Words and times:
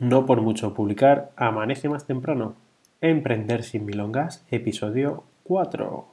No 0.00 0.24
por 0.24 0.40
mucho 0.40 0.72
publicar, 0.72 1.30
amanece 1.36 1.90
más 1.90 2.06
temprano. 2.06 2.54
Emprender 3.02 3.62
sin 3.62 3.84
milongas, 3.84 4.42
episodio 4.50 5.24
4. 5.42 6.06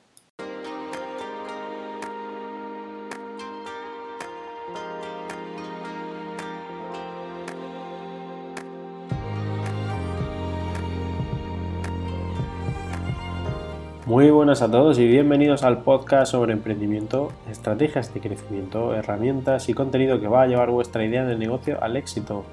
Muy 14.06 14.30
buenas 14.32 14.62
a 14.62 14.70
todos 14.70 15.00
y 15.00 15.08
bienvenidos 15.08 15.64
al 15.64 15.84
podcast 15.84 16.34
sobre 16.34 16.52
emprendimiento, 16.52 17.32
estrategias 17.50 18.14
de 18.14 18.20
crecimiento, 18.20 18.94
herramientas 18.94 19.70
y 19.70 19.74
contenido 19.74 20.20
que 20.20 20.28
va 20.28 20.42
a 20.42 20.48
llevar 20.48 20.72
vuestra 20.72 21.06
idea 21.06 21.24
de 21.24 21.38
negocio 21.38 21.82
al 21.82 21.96
éxito. 21.96 22.44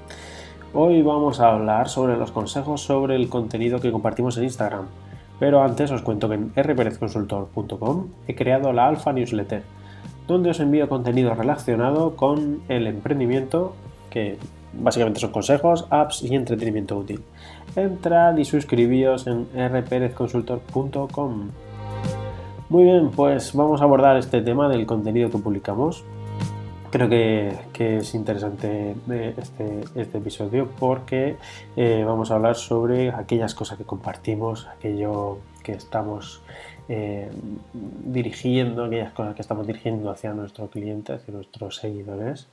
Hoy 0.76 1.02
vamos 1.02 1.38
a 1.38 1.52
hablar 1.52 1.88
sobre 1.88 2.16
los 2.16 2.32
consejos 2.32 2.82
sobre 2.82 3.14
el 3.14 3.28
contenido 3.28 3.78
que 3.78 3.92
compartimos 3.92 4.36
en 4.38 4.42
Instagram. 4.42 4.86
Pero 5.38 5.62
antes 5.62 5.92
os 5.92 6.02
cuento 6.02 6.28
que 6.28 6.34
en 6.34 6.52
rperezconsultor.com 6.52 8.08
he 8.26 8.34
creado 8.34 8.72
la 8.72 8.88
Alpha 8.88 9.12
Newsletter, 9.12 9.62
donde 10.26 10.50
os 10.50 10.58
envío 10.58 10.88
contenido 10.88 11.32
relacionado 11.32 12.16
con 12.16 12.62
el 12.68 12.88
emprendimiento, 12.88 13.76
que 14.10 14.36
básicamente 14.72 15.20
son 15.20 15.30
consejos, 15.30 15.86
apps 15.90 16.24
y 16.24 16.34
entretenimiento 16.34 16.98
útil. 16.98 17.22
Entrad 17.76 18.36
y 18.36 18.44
suscribíos 18.44 19.28
en 19.28 19.46
rperezconsultor.com. 19.54 21.50
Muy 22.68 22.82
bien, 22.82 23.12
pues 23.14 23.54
vamos 23.54 23.80
a 23.80 23.84
abordar 23.84 24.16
este 24.16 24.42
tema 24.42 24.68
del 24.68 24.86
contenido 24.86 25.30
que 25.30 25.38
publicamos 25.38 26.04
creo 26.94 27.08
que, 27.08 27.96
es 27.96 28.14
interesante 28.14 28.94
eh, 29.10 29.34
este, 29.36 29.80
este, 29.96 30.18
episodio 30.18 30.70
porque 30.78 31.36
eh, 31.74 32.04
vamos 32.06 32.30
a 32.30 32.36
hablar 32.36 32.54
sobre 32.54 33.10
aquellas 33.10 33.52
cosas 33.52 33.78
que 33.78 33.84
compartimos, 33.84 34.68
aquello 34.68 35.38
que 35.64 35.72
estamos 35.72 36.40
eh, 36.88 37.28
dirigiendo, 38.04 38.84
aquellas 38.84 39.12
cosas 39.12 39.34
que 39.34 39.42
estamos 39.42 39.66
dirigiendo 39.66 40.08
hacia 40.08 40.34
nuestros 40.34 40.70
clientes, 40.70 41.20
hacia 41.20 41.34
nuestros 41.34 41.78
seguidores 41.78 42.46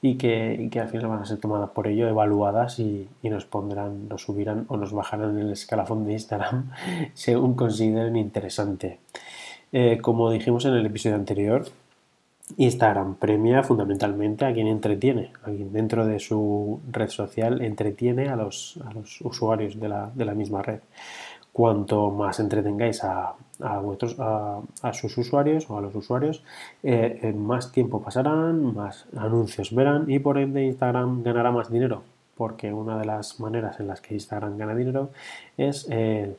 y 0.00 0.14
que, 0.14 0.70
al 0.80 0.88
final 0.88 1.08
van 1.08 1.22
a 1.22 1.26
ser 1.26 1.38
tomadas 1.38 1.70
por 1.70 1.88
ello, 1.88 2.06
evaluadas 2.06 2.78
y, 2.78 3.08
nos 3.24 3.46
pondrán, 3.46 4.08
nos 4.08 4.22
subirán 4.22 4.64
o 4.68 4.76
nos 4.76 4.92
bajarán 4.92 5.30
en 5.30 5.46
el 5.46 5.52
escalafón 5.52 6.06
de 6.06 6.12
Instagram 6.12 6.70
según 7.14 7.54
consideren 7.54 8.14
interesante. 8.14 9.00
como 10.02 10.30
dijimos 10.30 10.64
en 10.66 10.74
el 10.74 10.86
episodio 10.86 11.16
anterior, 11.16 11.64
Instagram 12.56 13.16
premia 13.16 13.62
fundamentalmente 13.62 14.44
a 14.44 14.52
quien 14.52 14.66
entretiene, 14.66 15.32
a 15.42 15.46
quien 15.46 15.72
dentro 15.72 16.06
de 16.06 16.18
su 16.18 16.80
red 16.90 17.08
social 17.08 17.60
entretiene 17.62 18.28
a 18.28 18.36
los, 18.36 18.78
usuarios 19.20 19.78
de 19.78 19.88
la, 19.88 20.34
misma 20.34 20.62
red. 20.62 20.80
Cuanto 21.52 22.10
más 22.10 22.38
entretengáis 22.40 23.02
a, 23.04 23.34
a, 23.60 24.92
sus 24.92 25.18
usuarios 25.18 25.68
o 25.68 25.76
a 25.76 25.80
los 25.80 25.94
usuarios, 25.94 26.44
eh, 26.82 27.18
eh, 27.22 27.32
más 27.32 27.72
tiempo 27.72 28.00
pasarán, 28.00 28.74
más 28.74 29.06
anuncios 29.16 29.74
verán 29.74 30.10
y 30.10 30.18
por 30.20 30.38
ende 30.38 30.64
Instagram 30.64 31.22
ganará 31.22 31.50
más 31.50 31.70
dinero, 31.70 32.04
porque 32.36 32.72
una 32.72 32.98
de 32.98 33.06
las 33.06 33.40
maneras 33.40 33.80
en 33.80 33.88
las 33.88 34.00
que 34.00 34.14
Instagram 34.14 34.56
gana 34.56 34.74
dinero 34.74 35.10
es 35.56 35.88
eh, 35.90 36.36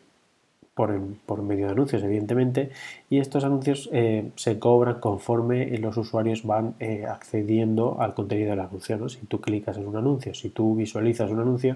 por, 1.25 1.41
medio 1.41 1.65
de 1.65 1.71
anuncios, 1.73 2.01
evidentemente, 2.03 2.69
y 3.09 3.19
estos 3.19 3.43
anuncios 3.43 3.89
eh, 3.91 4.31
se 4.35 4.59
cobran 4.59 5.01
conforme 5.01 5.77
los 5.77 5.97
usuarios 5.97 6.45
van 6.45 6.75
eh, 6.79 7.05
accediendo 7.05 7.97
al 7.99 8.13
contenido 8.13 8.51
del 8.51 8.61
anuncio. 8.61 9.09
Si 9.09 9.25
tú 9.25 9.41
clicas 9.41 9.75
en 9.75 9.87
un 9.87 9.97
anuncio, 9.97 10.33
si 10.33 10.49
tú 10.49 10.75
visualizas 10.75 11.31
un 11.31 11.41
anuncio, 11.41 11.75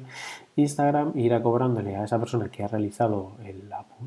Instagram 0.56 1.12
irá 1.16 1.44
cobrándole 1.44 1.98
a 1.98 2.06
esa 2.06 2.18
persona 2.18 2.48
que 2.50 2.64
ha 2.64 2.68
realizado 2.70 3.34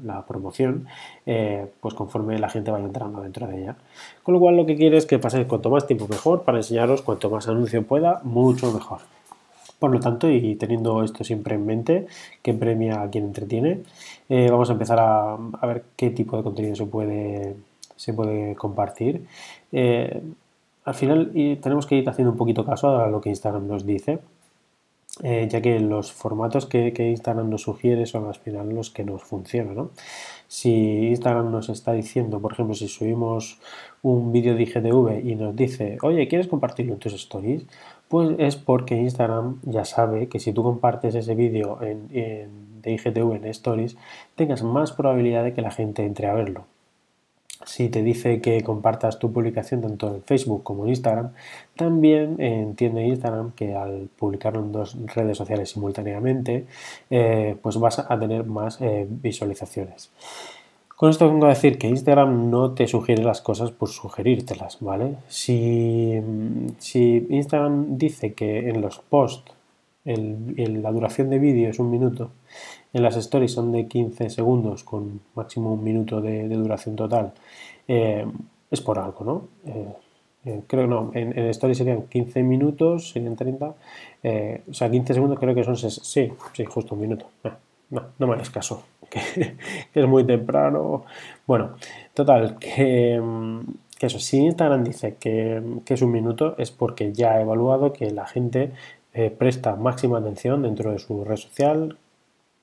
la, 0.03 0.25
promoción, 0.27 0.87
eh, 1.27 1.67
pues 1.81 1.93
conforme 1.93 2.39
la 2.39 2.49
gente 2.49 2.71
vaya 2.71 2.87
entrando 2.87 3.21
dentro 3.21 3.47
de 3.47 3.63
ella. 3.63 3.77
Con 4.23 4.33
lo 4.33 4.41
cual 4.41 4.57
lo 4.57 4.65
que 4.65 4.77
quiere 4.77 4.97
es 4.97 5.05
que 5.05 5.19
paséis 5.19 5.47
cuanto 5.47 5.69
más 5.69 5.87
tiempo 5.87 6.09
mejor 6.09 6.43
para 6.43 6.57
enseñaros 6.57 7.03
cuanto 7.03 7.29
más 7.29 7.49
anuncio 7.49 7.87
pueda, 7.87 8.21
mucho 8.25 8.73
mejor. 8.73 9.01
Por 9.87 9.95
lo 9.95 10.01
tanto, 10.01 10.29
y 10.29 10.57
teniendo 10.57 11.05
esto 11.05 11.23
siempre 11.23 11.55
en 11.55 11.65
mente, 11.65 12.07
que 12.43 12.53
premia 12.55 13.03
a 13.03 13.09
quien 13.09 13.27
entretiene, 13.27 13.83
eh, 14.29 14.49
vamos 14.51 14.69
a 14.69 14.73
empezar 14.73 14.99
a, 14.99 15.37
ver 15.65 15.85
qué 15.95 16.11
tipo 16.11 16.37
de 16.37 16.43
contenido 16.43 16.75
se 16.75 16.87
puede, 16.87 17.55
se 17.95 18.13
puede 18.13 18.57
compartir. 18.57 19.25
Eh, 19.71 20.21
al 20.85 20.95
final 20.95 21.31
tenemos 21.63 21.87
que 21.87 21.99
ir 21.99 22.09
haciendo 22.09 22.33
un 22.33 22.37
poquito 22.37 22.65
caso 22.65 22.99
a 22.99 23.07
lo 23.07 23.21
que 23.21 23.29
Instagram 23.29 23.69
nos 23.69 23.87
dice, 23.87 24.19
eh, 25.23 25.47
ya 25.49 25.61
que 25.61 25.79
los 25.79 26.13
formatos 26.13 26.67
que, 26.67 26.93
Instagram 26.99 27.49
nos 27.49 27.63
sugiere 27.63 28.07
son 28.07 28.27
al 28.27 28.35
final 28.35 28.69
los 28.75 28.91
que 28.91 29.05
nos 29.05 29.23
funcionan. 29.23 29.91
Si 30.49 31.09
Instagram 31.11 31.53
nos 31.53 31.69
está 31.69 31.93
diciendo, 31.93 32.41
por 32.41 32.55
ejemplo, 32.55 32.75
si 32.75 32.89
subimos 32.89 33.61
un 34.03 34.33
vídeo 34.33 34.57
de 34.57 34.65
IGTV 34.65 35.25
y 35.25 35.37
nos 35.37 35.55
dice, 35.55 35.97
oye, 36.03 36.27
¿quieres 36.27 36.49
compartirlo 36.49 36.95
en 36.95 36.99
tus 36.99 37.13
stories? 37.13 37.67
Pues 38.09 38.31
es 38.39 38.57
porque 38.57 38.97
Instagram 38.97 39.61
ya 39.63 39.85
sabe 39.85 40.29
que 40.29 40.39
si 40.39 40.53
tú 40.53 40.63
compartes 40.63 41.15
ese 41.15 41.35
vídeo 41.35 41.83
en, 41.83 42.09
de 42.83 42.93
IGTV 42.93 43.37
en 43.37 43.45
Stories, 43.47 43.97
tengas 44.37 44.63
más 44.63 44.93
probabilidad 44.93 45.43
de 45.43 45.55
que 45.55 45.63
la 45.63 45.73
gente 45.73 46.05
entre 46.05 46.29
a 46.29 46.35
verlo. 46.35 46.67
Si 47.65 47.89
te 47.89 48.03
dice 48.03 48.41
que 48.41 48.63
compartas 48.63 49.19
tu 49.19 49.33
publicación 49.33 49.81
tanto 49.81 50.15
en 50.15 50.23
Facebook 50.23 50.63
como 50.63 50.85
en 50.85 50.91
Instagram, 50.91 51.33
también 51.75 52.41
entiende 52.41 53.07
Instagram 53.07 53.53
que 53.53 53.75
al 53.75 54.09
publicarlo 54.17 54.61
en 54.61 54.73
dos 54.73 54.97
redes 55.15 55.39
sociales 55.39 55.71
simultáneamente, 55.71 56.67
eh, 57.11 57.57
pues 57.61 57.79
vas 57.79 57.99
a 57.99 58.19
tener 58.21 58.45
más 58.45 58.81
eh, 58.81 59.07
visualizaciones. 59.09 60.11
Con 60.97 61.11
esto 61.11 61.29
vengo 61.29 61.45
a 61.45 61.51
decir 61.51 61.77
que 61.77 61.89
Instagram 61.89 62.49
no 62.49 62.73
te 62.73 62.89
sugiere 62.89 63.23
las 63.23 63.43
cosas 63.43 63.71
por 63.71 63.91
sugerírtelas, 63.91 64.79
¿vale? 64.81 65.17
Si, 65.29 66.15
Instagram 67.29 67.99
dice 67.99 68.33
que 68.33 68.71
en 68.71 68.81
los 68.81 69.01
posts 69.01 69.53
la 70.07 70.93
duración 70.93 71.29
de 71.29 71.39
vídeo 71.39 71.69
es 71.69 71.79
un 71.81 71.91
minuto, 71.91 72.31
en 72.95 73.03
las 73.03 73.15
stories 73.17 73.53
son 73.53 73.73
de 73.73 73.87
15 73.87 74.31
segundos 74.31 74.85
con 74.85 75.21
máximo 75.35 75.75
un 75.75 75.85
minuto 75.85 76.23
de, 76.23 76.49
duración 76.49 76.97
total, 76.97 77.35
eh, 77.89 78.25
es 78.71 78.81
por 78.81 78.99
algo, 78.99 79.23
¿no? 79.23 79.49
Eh, 79.71 79.93
eh, 80.47 80.63
creo 80.67 80.85
que 80.85 80.89
no, 80.89 81.11
en, 81.13 81.39
en 81.39 81.47
stories 81.51 81.77
serían 81.77 82.05
15 82.05 82.43
minutos, 82.43 83.11
serían 83.11 83.37
30, 83.37 83.67
o 83.67 83.75
sea, 84.73 84.91
15 84.91 85.13
segundos 85.13 85.39
creo 85.39 85.55
que 85.55 85.63
son, 85.63 85.77
sí, 85.77 86.33
sí, 86.55 86.65
justo 86.65 86.95
un 86.95 87.03
minuto. 87.03 87.27
no, 87.91 88.03
no 88.19 88.27
me 88.27 88.33
hagas 88.33 88.49
caso. 88.49 88.83
que, 89.11 89.57
es 89.95 90.07
muy 90.07 90.25
temprano. 90.25 91.05
Bueno, 91.47 91.77
total, 92.15 92.59
que, 92.59 93.21
eso, 94.01 94.19
si 94.19 94.39
Instagram 94.39 94.85
dice 94.85 95.17
que, 95.17 95.63
es 95.87 96.03
un 96.03 96.11
minuto 96.11 96.55
es 96.59 96.71
porque 96.71 97.13
ya 97.13 97.33
ha 97.33 97.41
evaluado 97.41 97.93
que 97.93 98.11
la 98.11 98.27
gente 98.27 98.73
eh, 99.15 99.31
presta 99.31 99.77
máxima 99.77 100.19
atención 100.19 100.63
dentro 100.63 100.93
de 100.93 100.99
su 100.99 101.25
red 101.25 101.37
social, 101.37 101.97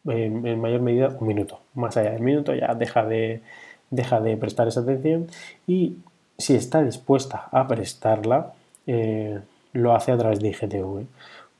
en, 0.05 0.59
mayor 0.59 0.81
medida 0.81 1.15
un 1.19 1.27
minuto. 1.27 1.59
Más 1.73 1.97
allá 1.97 2.11
del 2.11 2.21
minuto 2.21 2.53
ya 2.53 2.75
deja 2.75 3.05
de, 3.05 3.41
deja 3.89 4.19
de 4.21 4.37
prestar 4.37 4.67
esa 4.67 4.81
atención 4.81 5.27
y 5.67 5.97
si 6.37 6.55
está 6.55 6.83
dispuesta 6.83 7.47
a 7.51 7.67
prestarla, 7.67 8.53
eh, 8.87 9.39
lo 9.71 9.95
hace 9.95 10.11
a 10.11 10.17
través 10.17 10.39
de 10.39 10.49
IGTV. 10.49 11.05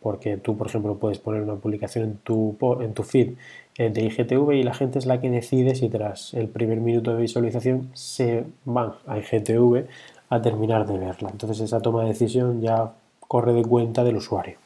Porque 0.03 0.38
tú, 0.38 0.58
por 0.58 0.68
ejemplo, 0.68 0.97
puedes 0.97 1.18
poner 1.18 1.41
una 1.41 1.56
publicación 1.56 2.03
en 2.03 2.18
tu, 2.18 3.03
feed 3.03 3.36
eh, 3.78 3.90
de 3.90 4.03
IGTV 4.03 4.52
y 4.52 4.64
la 4.64 4.74
gente 4.74 5.00
es 5.00 5.06
la 5.06 5.22
que 5.22 5.30
decide 5.30 5.75
si 5.75 5.88
tras 5.90 6.34
el 6.34 6.50
primer 6.50 6.81
minuto 6.81 7.16
de 7.16 7.22
visualización 7.22 7.90
se 7.94 8.44
van 8.66 8.94
a 9.08 9.18
IGTV 9.18 9.88
a 10.30 10.41
terminar 10.41 10.86
de 10.86 10.97
verla. 10.97 11.30
Entonces 11.31 11.62
esa 11.62 11.81
toma 11.81 12.02
de 12.02 12.09
decisión 12.09 12.62
ya 12.62 12.91
corre 13.19 13.53
de 13.53 13.64
cuenta 13.64 14.03
del 14.03 14.18
usuario. 14.18 14.58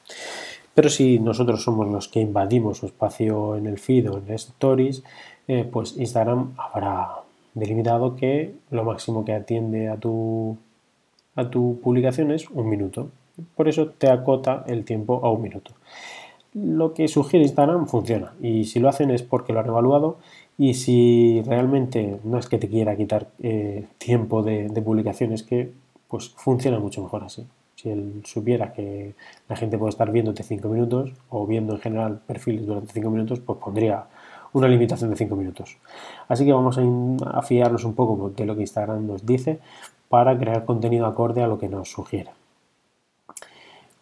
Pero 0.74 0.90
si 0.90 1.20
nosotros 1.20 1.64
somos 1.64 1.88
los 1.88 2.08
que 2.08 2.20
invadimos 2.20 2.80
su 2.80 2.88
espacio 2.88 3.56
en 3.56 3.68
el 3.68 3.80
feed 3.80 4.12
o 4.12 4.18
en 4.18 4.34
stories, 4.34 5.04
eh, 5.48 5.68
pues 5.72 5.98
Instagram 5.98 6.54
habrá 6.58 7.10
delimitado 7.54 8.16
que 8.16 8.54
lo 8.70 8.84
máximo 8.84 9.26
que 9.26 9.34
atiende 9.34 9.90
a 9.90 9.98
tu, 9.98 10.58
a 11.36 11.50
tu 11.50 11.80
publicación 11.82 12.32
es 12.32 12.50
un 12.50 12.70
minuto. 12.70 13.10
Por 13.56 13.68
eso 13.68 13.90
te 13.90 14.10
acota 14.10 14.64
el 14.68 14.86
tiempo 14.86 15.22
a 15.24 15.32
un 15.32 15.42
minuto 15.42 15.74
lo 16.64 16.94
que 16.94 17.08
sugiere 17.08 17.46
Instagram 17.46 17.88
funciona 17.88 18.34
y 18.42 18.66
si 18.66 18.80
lo 18.80 18.90
hacen 18.90 19.12
es 19.12 19.22
porque 19.22 19.54
lo 19.54 19.60
han 19.60 19.68
evaluado 19.68 20.18
y 20.58 20.74
si 20.74 21.44
realmente 21.46 22.20
no 22.24 22.40
es 22.40 22.48
que 22.48 22.58
te 22.58 22.68
quiera 22.68 22.96
quitar 22.96 23.28
eh, 23.40 23.86
tiempo 24.00 24.42
de, 24.42 24.70
publicación 24.84 25.34
es 25.34 25.44
que 25.44 25.72
pues 26.08 26.30
funciona 26.30 26.80
mucho 26.80 27.04
mejor 27.04 27.24
así. 27.24 27.46
Si 27.76 27.90
él 27.90 28.22
supiera 28.26 28.74
que 28.74 29.14
la 29.48 29.56
gente 29.56 29.78
puede 29.78 29.90
estar 29.90 30.12
viéndote 30.12 30.42
5 30.42 30.68
minutos 30.68 31.12
o 31.30 31.46
viendo 31.46 31.74
en 31.74 31.80
general 31.80 32.22
perfiles 32.26 32.66
durante 32.66 32.92
5 32.92 33.10
minutos, 33.12 33.40
pues 33.40 33.60
pondría 33.60 34.06
una 34.54 34.68
limitación 34.68 35.12
de 35.12 35.16
5 35.16 35.36
minutos. 35.36 35.78
Así 36.28 36.44
que 36.44 36.54
vamos 36.54 36.80
a, 36.80 37.38
a 37.38 37.42
fiarnos 37.44 37.84
un 37.84 37.94
poco 37.94 38.30
de 38.30 38.46
lo 38.46 38.56
que 38.56 38.62
Instagram 38.62 39.06
nos 39.06 39.26
dice 39.28 39.60
para 40.10 40.36
crear 40.40 40.66
contenido 40.66 41.06
acorde 41.06 41.44
a 41.44 41.48
lo 41.48 41.60
que 41.60 41.70
nos 41.70 41.92
sugiere. 41.92 42.32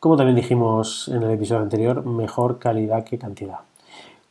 Como 0.05 0.17
también 0.17 0.35
dijimos 0.35 1.07
en 1.07 1.23
el 1.23 1.31
episodio 1.31 1.63
anterior, 1.63 2.05
mejor 2.05 2.59
calidad 2.59 3.03
que 3.03 3.17
cantidad. 3.17 3.61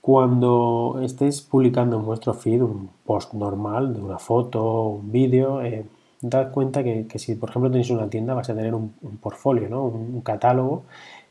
Cuando 0.00 1.00
estéis 1.03 1.41
publicando 1.41 1.97
en 1.97 2.05
vuestro 2.05 2.32
feed 2.32 2.62
un 2.62 2.91
post 3.05 3.32
normal 3.35 3.93
de 3.93 4.00
una 4.00 4.21
foto, 4.21 4.82
un 4.85 5.11
vídeo, 5.11 5.62
eh, 5.62 5.85
dad 6.21 6.53
cuenta 6.53 6.85
que, 6.85 7.09
si 7.17 7.35
por 7.35 7.50
ejemplo 7.50 7.73
tenéis 7.73 7.91
una 7.91 8.09
tienda 8.09 8.35
vais 8.35 8.49
a 8.49 8.55
tener 8.55 8.73
un, 8.73 8.91
portfolio, 9.21 9.69
¿no? 9.69 9.82
un, 9.87 10.21
catálogo 10.21 10.85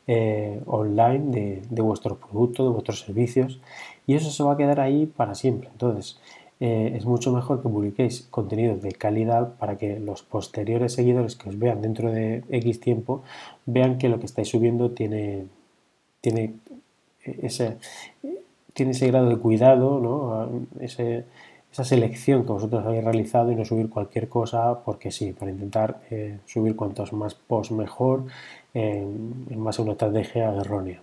eh, 0.06 0.60
online 0.66 1.30
de, 1.30 1.62
de 1.70 1.80
vuestros 1.80 2.18
productos, 2.18 2.66
de 2.66 2.72
vuestros 2.74 3.00
servicios 3.00 3.62
y 4.06 4.14
eso 4.14 4.28
se 4.28 4.42
va 4.42 4.52
a 4.52 4.56
quedar 4.58 4.78
ahí 4.78 5.06
para 5.06 5.34
siempre. 5.34 5.70
Entonces, 5.72 6.20
eh, 6.60 6.94
es 6.96 7.04
mucho 7.04 7.32
mejor 7.32 7.62
que 7.62 7.68
publiquéis 7.68 8.22
contenido 8.30 8.76
de 8.76 8.92
calidad 8.92 9.54
para 9.58 9.76
que 9.76 9.98
los 9.98 10.22
posteriores 10.22 10.92
seguidores 10.92 11.36
que 11.36 11.48
os 11.48 11.58
vean 11.58 11.82
dentro 11.82 12.12
de 12.12 12.44
X 12.48 12.80
tiempo 12.80 13.22
vean 13.66 13.98
que 13.98 14.08
lo 14.08 14.20
que 14.20 14.26
estáis 14.26 14.48
subiendo 14.48 14.92
tiene, 14.92 15.46
tiene 16.20 16.54
ese, 17.24 17.78
tiene 18.72 18.92
ese 18.92 19.08
grado 19.08 19.28
de 19.28 19.36
cuidado, 19.36 20.00
¿no? 20.00 20.66
esa 20.80 21.84
selección 21.84 22.44
que 22.44 22.52
vosotros 22.52 22.86
habéis 22.86 23.02
realizado 23.02 23.50
y 23.50 23.56
no 23.56 23.64
subir 23.64 23.90
cualquier 23.90 24.28
cosa 24.28 24.84
porque 24.84 25.10
sí, 25.10 25.32
para 25.32 25.50
intentar 25.50 26.02
eh, 26.10 26.38
subir 26.46 26.76
cuantos 26.76 27.12
más 27.12 27.34
posts 27.34 27.74
mejor 27.74 28.26
en 28.74 29.64
base 29.64 29.80
a 29.80 29.84
una 29.84 29.92
estrategia 29.92 30.52
errónea. 30.54 31.00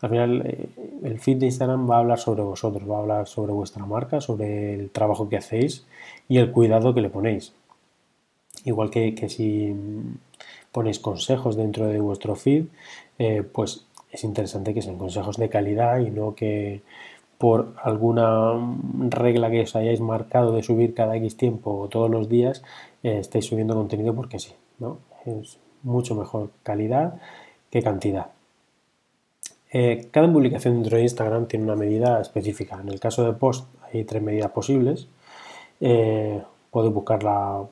Al 0.00 0.10
final, 0.10 0.42
eh, 0.46 0.68
el 1.02 1.18
feed 1.18 1.38
de 1.38 1.46
Instagram 1.46 1.90
va 1.90 1.96
a 1.96 1.98
hablar 2.00 2.18
sobre 2.18 2.42
vosotros, 2.42 2.88
va 2.88 2.96
a 2.96 3.00
hablar 3.00 3.26
sobre 3.26 3.52
vuestra 3.52 3.84
marca, 3.84 4.20
sobre 4.20 4.74
el 4.74 4.90
trabajo 4.90 5.28
que 5.28 5.36
hacéis 5.36 5.84
y 6.28 6.38
el 6.38 6.52
cuidado 6.52 6.94
que 6.94 7.00
le 7.00 7.10
ponéis. 7.10 7.52
Igual 8.64 8.90
que, 8.90 9.14
que 9.14 9.28
si 9.28 9.74
ponéis 10.72 10.98
consejos 10.98 11.56
dentro 11.56 11.86
de 11.86 12.00
vuestro 12.00 12.36
feed, 12.36 12.66
eh, 13.18 13.42
pues 13.42 13.86
es 14.10 14.24
interesante 14.24 14.74
que 14.74 14.82
sean 14.82 14.98
consejos 14.98 15.36
de 15.36 15.48
calidad 15.48 15.98
y 15.98 16.10
no 16.10 16.34
que 16.34 16.82
por 17.38 17.74
alguna 17.82 18.54
regla 19.08 19.50
que 19.50 19.62
os 19.62 19.76
hayáis 19.76 20.00
marcado 20.00 20.52
de 20.52 20.62
subir 20.62 20.94
cada 20.94 21.16
X 21.16 21.36
tiempo 21.36 21.78
o 21.78 21.88
todos 21.88 22.10
los 22.10 22.28
días 22.28 22.64
eh, 23.02 23.18
estéis 23.18 23.46
subiendo 23.46 23.74
contenido 23.74 24.14
porque 24.14 24.38
sí, 24.38 24.54
¿no? 24.78 24.98
Es 25.24 25.58
mucho 25.82 26.14
mejor 26.14 26.50
calidad 26.62 27.20
que 27.70 27.82
cantidad. 27.82 28.37
Eh, 29.70 30.08
cada 30.10 30.32
publicación 30.32 30.74
dentro 30.74 30.96
de 30.96 31.02
Instagram 31.02 31.46
tiene 31.46 31.64
una 31.64 31.76
medida 31.76 32.20
específica. 32.20 32.80
En 32.80 32.88
el 32.88 33.00
caso 33.00 33.24
de 33.24 33.32
post 33.32 33.68
hay 33.92 34.04
tres 34.04 34.22
medidas 34.22 34.50
posibles. 34.50 35.08
Eh, 35.80 36.42
podéis 36.70 36.94
buscarla 36.94 37.64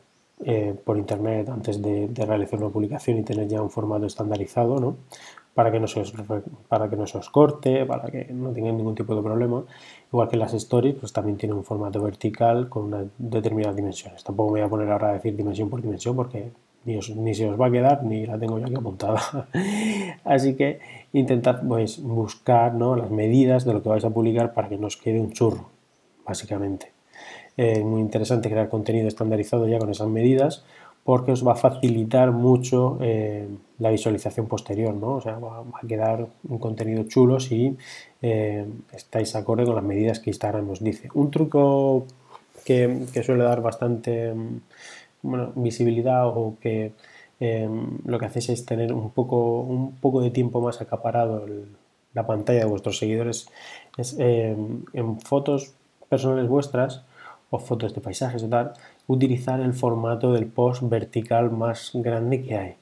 por 0.85 0.99
internet 0.99 1.49
antes 1.49 1.81
de, 1.81 2.11
realizar 2.15 2.59
una 2.59 2.69
publicación 2.69 3.17
y 3.17 3.23
tener 3.23 3.49
ya 3.49 3.63
un 3.63 3.71
formato 3.71 4.05
estandarizado, 4.05 4.79
¿no? 4.79 4.97
para 5.57 5.73
que 5.73 5.81
no 5.81 5.87
se 5.87 6.01
os, 6.01 6.13
para 6.69 6.91
que 6.91 6.97
no 6.97 7.07
se 7.07 7.17
os 7.17 7.31
corte, 7.31 7.87
para 7.87 8.11
que 8.11 8.27
no 8.31 8.51
tengáis 8.53 8.75
ningún 8.75 8.95
tipo 8.95 9.17
de 9.17 9.23
problema. 9.23 9.65
Igual 10.13 10.29
que 10.29 10.37
las 10.37 10.53
stories, 10.53 10.97
pues 10.97 11.15
también 11.15 11.39
tiene 11.39 11.55
un 11.55 11.65
formato 11.65 12.03
vertical 12.03 12.69
con 12.69 12.85
unas 12.85 13.07
determinadas 13.17 13.75
dimensiones. 13.75 14.23
Tampoco 14.23 14.53
me 14.53 14.61
voy 14.61 14.67
a 14.67 14.69
poner 14.69 14.91
ahora 14.91 15.09
a 15.09 15.13
decir 15.15 15.35
dimensión 15.35 15.71
por 15.71 15.81
dimensión 15.81 16.15
porque 16.15 16.51
ni, 16.85 16.99
ni 16.99 17.35
se 17.35 17.49
os 17.49 17.59
va 17.59 17.69
a 17.69 17.71
quedar 17.71 18.05
ni 18.05 18.27
la 18.27 18.39
tengo 18.39 18.59
ya 18.59 18.67
aquí 18.67 18.75
apuntada. 18.75 19.49
Así 20.25 20.57
que 20.57 20.79
intentad 21.19 21.63
pues, 21.67 22.03
buscar 22.03 22.75
¿no? 22.75 22.97
las 22.97 23.11
medidas 23.11 23.65
de 23.65 23.73
lo 23.73 23.83
que 23.83 23.89
vais 23.89 24.05
a 24.05 24.11
publicar 24.11 24.53
para 24.55 24.69
que 24.69 24.77
no 24.77 24.87
os 24.87 24.97
quede 24.97 25.21
un 25.21 25.33
churro, 25.33 25.71
básicamente. 26.25 26.93
Es 27.57 27.83
muy 27.83 28.01
interesante 28.01 28.51
crear 28.51 28.69
contenido 28.69 29.09
estandarizado 29.09 29.67
ya 29.67 29.79
con 29.79 29.91
esas 29.91 30.09
medidas 30.09 30.65
porque 31.05 31.31
os 31.33 31.47
va 31.47 31.53
a 31.53 31.57
facilitar 31.57 32.33
mucho 32.33 32.99
eh, 33.01 33.47
la 33.79 33.91
visualización 33.91 34.47
posterior, 34.47 34.93
¿no? 34.93 35.15
O 35.15 35.21
sea, 35.21 35.39
va, 35.39 35.61
a 35.61 35.87
quedar 35.87 36.27
un 36.49 36.59
contenido 36.59 37.05
chulo 37.05 37.39
si 37.39 37.77
eh, 38.21 38.67
estáis 38.93 39.37
acorde 39.37 39.65
con 39.65 39.77
las 39.77 39.85
medidas 39.85 40.19
que 40.19 40.31
Instagram 40.31 40.69
os 40.69 40.83
dice. 40.83 41.09
Un 41.15 41.31
truco 41.31 42.07
que, 42.65 43.07
suele 43.25 43.45
dar 43.45 43.63
bastante 43.63 44.35
mm, 44.35 45.63
visibilidad 45.63 46.27
o 46.27 46.57
que 46.61 46.93
em, 47.41 47.99
lo 48.05 48.19
que 48.19 48.27
hacéis 48.27 48.49
es 48.51 48.67
tener 48.67 48.93
un 48.93 49.11
poco, 49.11 49.61
un 49.61 49.97
poco 49.97 50.21
de 50.23 50.31
tiempo 50.31 50.61
más 50.61 50.81
acaparado 50.81 51.47
la 52.15 52.27
pantalla 52.27 52.61
de 52.61 52.67
vuestros 52.67 52.99
seguidores 52.99 53.49
es 53.97 54.17
em, 54.19 54.85
en 54.93 55.21
fotos 55.21 55.75
personales 56.09 56.49
vuestras 56.49 57.03
o 57.51 57.59
fotos 57.59 57.95
de 57.95 58.01
paisajes 58.01 58.43
o 58.43 58.49
tal, 58.49 58.73
utilizar 59.07 59.61
el 59.61 59.75
formato 59.75 60.33
del 60.33 60.47
post 60.47 60.83
vertical 60.85 61.51
más 61.51 61.91
grande 61.95 62.43
que 62.43 62.57
hay 62.57 62.77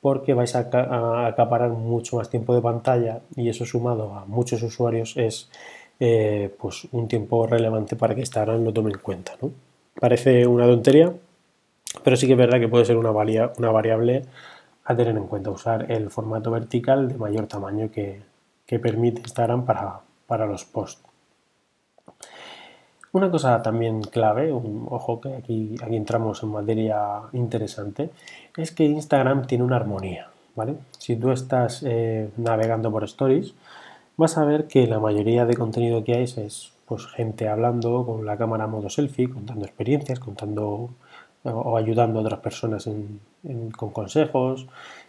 porque 0.00 0.34
vais 0.34 0.54
a, 0.56 1.26
acaparar 1.26 1.70
mucho 1.70 2.16
más 2.16 2.30
tiempo 2.30 2.54
de 2.54 2.62
pantalla 2.62 3.20
y 3.36 3.48
eso 3.48 3.66
sumado 3.66 4.14
a 4.14 4.24
muchos 4.24 4.62
usuarios 4.62 5.16
es 5.16 5.50
eh, 5.98 6.50
pues 6.58 6.88
un 6.92 7.06
tiempo 7.06 7.46
relevante 7.46 7.96
para 7.96 8.14
que 8.14 8.20
Instagram 8.20 8.64
lo 8.64 8.72
tome 8.72 8.90
en 8.90 8.98
cuenta. 8.98 9.32
¿no? 9.40 9.50
Parece 10.00 10.46
una 10.46 10.64
tontería, 10.64 11.12
pero 12.04 12.16
sí 12.16 12.26
que 12.26 12.32
es 12.32 12.38
verdad 12.38 12.60
que 12.60 12.68
puede 12.68 12.84
ser 12.84 12.96
una, 12.96 13.10
una 13.10 13.70
variable 13.70 14.24
a 14.84 14.96
tener 14.96 15.16
en 15.16 15.26
cuenta, 15.26 15.50
usar 15.50 15.90
el 15.90 16.10
formato 16.10 16.50
vertical 16.50 17.08
de 17.08 17.14
mayor 17.16 17.46
tamaño 17.46 17.90
que, 17.90 18.22
que 18.66 18.78
permite 18.78 19.20
Instagram 19.20 19.64
para, 19.64 20.00
para 20.26 20.46
los 20.46 20.64
posts. 20.64 21.02
Una 23.12 23.28
cosa 23.28 23.60
también 23.60 24.02
clave, 24.02 24.52
un, 24.52 24.86
ojo 24.88 25.20
que 25.20 25.34
aquí, 25.34 25.74
aquí 25.82 25.96
entramos 25.96 26.44
en 26.44 26.50
materia 26.50 27.22
interesante, 27.32 28.10
es 28.56 28.70
que 28.70 28.84
Instagram 28.84 29.46
tiene 29.46 29.64
una 29.64 29.76
armonía, 29.76 30.28
¿vale? 30.54 30.76
Si 30.96 31.16
tú 31.16 31.32
estás 31.32 31.82
eh, 31.84 32.30
navegando 32.36 32.92
por 32.92 33.02
stories, 33.02 33.54
vas 34.16 34.38
a 34.38 34.44
ver 34.44 34.68
que 34.68 34.86
la 34.86 35.00
mayoría 35.00 35.44
de 35.44 35.56
contenido 35.56 36.04
que 36.04 36.14
hay 36.14 36.22
es 36.22 36.72
pues, 36.86 37.06
gente 37.08 37.48
hablando 37.48 38.06
con 38.06 38.24
la 38.24 38.36
cámara 38.36 38.68
modo 38.68 38.88
selfie, 38.88 39.28
contando 39.28 39.64
experiencias, 39.64 40.20
contando 40.20 40.90
o 41.44 41.76
ayudando 41.76 42.18
a 42.18 42.22
otras 42.22 42.40
personas 42.40 42.88
con 43.76 43.90
consejos. 43.90 44.66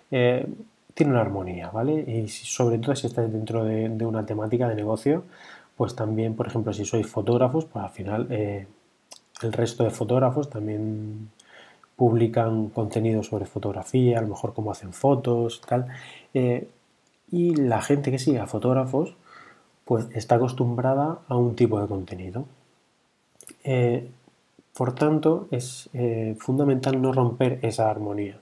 Eh, 0.09 0.47
tiene 0.93 1.13
una 1.13 1.21
armonía, 1.21 1.69
¿vale? 1.69 1.93
Y 2.01 2.27
sobre 2.27 2.77
todo 2.77 2.95
si 2.95 3.07
estás 3.07 3.31
dentro 3.31 3.63
de 3.63 4.05
una 4.05 4.25
temática 4.25 4.67
de 4.67 4.75
negocio, 4.75 5.23
pues 5.81 5.95
también, 5.95 6.35
por 6.35 6.45
ejemplo, 6.45 6.73
si 6.73 6.85
sois 6.85 7.07
fotógrafos, 7.07 7.65
pues 7.65 7.83
al 7.83 7.89
final 7.89 8.27
eh, 8.29 8.67
el 9.41 9.51
resto 9.51 9.83
de 9.83 9.89
fotógrafos 9.89 10.47
también 10.47 11.31
publican 11.95 12.69
contenido 12.69 13.23
sobre 13.23 13.45
fotografía, 13.47 14.19
a 14.19 14.21
lo 14.21 14.27
mejor 14.27 14.53
cómo 14.53 14.71
hacen 14.71 14.93
fotos, 14.93 15.59
tal. 15.67 15.87
Eh, 16.35 16.69
y 17.31 17.55
la 17.55 17.81
gente 17.81 18.11
que 18.11 18.19
sigue 18.19 18.37
a 18.37 18.45
fotógrafos, 18.45 19.15
pues 19.85 20.07
está 20.13 20.35
acostumbrada 20.35 21.19
a 21.27 21.35
un 21.35 21.55
tipo 21.55 21.81
de 21.81 21.87
contenido. 21.87 22.45
Por 24.73 24.95
tanto, 24.95 25.47
es 25.51 25.89
fundamental 26.37 27.01
no 27.01 27.11
romper 27.11 27.59
esa 27.61 27.89
armonía. 27.89 28.39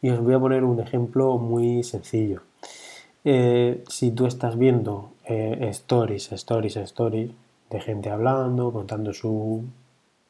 Y 0.00 0.10
os 0.10 0.20
voy 0.20 0.34
a 0.34 0.38
poner 0.38 0.64
un 0.64 0.80
ejemplo 0.80 1.38
muy 1.38 1.82
sencillo. 1.82 2.42
si 3.24 4.10
tú 4.12 4.26
estás 4.26 4.56
viendo 4.56 5.10
eh, 5.28 5.68
stories, 5.70 6.30
stories, 6.32 6.76
stories 6.76 7.30
de 7.70 7.80
gente 7.80 8.10
hablando, 8.10 8.72
contando 8.72 9.12
su, 9.12 9.64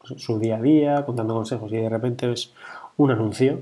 su 0.03 0.39
día 0.39 0.57
a 0.57 0.63
día, 0.63 1.05
contando 1.05 1.35
consejos 1.35 1.71
y 1.73 1.77
de 1.77 1.89
repente 1.91 2.33
es 2.33 2.55
un 2.97 3.11
anuncio, 3.11 3.61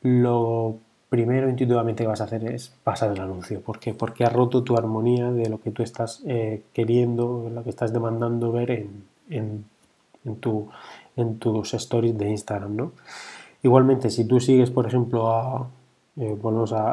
lo 0.00 0.78
primero 1.08 1.48
intuitivamente 1.48 2.02
que 2.02 2.08
vas 2.08 2.20
a 2.20 2.24
hacer 2.24 2.44
es 2.44 2.74
pasar 2.82 3.12
el 3.12 3.20
anuncio. 3.20 3.60
¿Por 3.60 3.78
qué? 3.78 3.94
Porque 3.94 4.24
ha 4.24 4.28
roto 4.28 4.64
tu 4.64 4.76
armonía 4.76 5.30
de 5.30 5.48
lo 5.48 5.60
que 5.60 5.70
tú 5.70 5.84
estás 5.84 6.22
eh, 6.26 6.64
queriendo, 6.72 7.48
lo 7.54 7.62
que 7.62 7.70
estás 7.70 7.92
demandando 7.92 8.50
ver 8.50 8.72
en, 8.72 9.04
en, 9.30 9.64
en, 10.24 10.36
tu, 10.36 10.68
en 11.16 11.38
tus 11.38 11.74
stories 11.74 12.16
de 12.16 12.30
Instagram. 12.30 12.76
¿no? 12.76 12.92
Igualmente, 13.62 14.10
si 14.10 14.24
tú 14.24 14.40
sigues, 14.40 14.70
por 14.70 14.86
ejemplo, 14.86 15.28
a, 15.30 15.68
eh, 16.16 16.36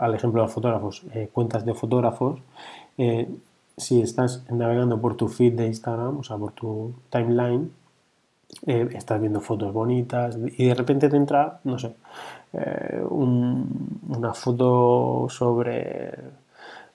al 0.01 0.15
ejemplo 0.15 0.41
de 0.41 0.45
los 0.47 0.53
fotógrafos, 0.53 1.05
cuentas 1.33 1.65
de 1.65 1.73
fotógrafos, 1.73 2.39
si 3.77 4.01
estás 4.01 4.45
navegando 4.49 4.99
por 4.99 5.15
tu 5.15 5.27
feed 5.27 5.53
de 5.53 5.67
Instagram, 5.67 6.19
o 6.19 6.23
sea, 6.23 6.37
por 6.37 6.51
tu 6.51 6.93
timeline, 7.09 7.71
eh, 8.65 8.89
estás 8.93 9.19
viendo 9.21 9.41
fotos 9.41 9.71
bonitas 9.73 10.37
y 10.57 10.65
de 10.65 10.73
repente 10.73 11.07
te 11.07 11.17
entra, 11.17 11.59
no 11.63 11.77
sé, 11.77 11.95
eh, 12.53 13.03
una 13.09 14.33
foto 14.33 15.27
sobre 15.29 16.13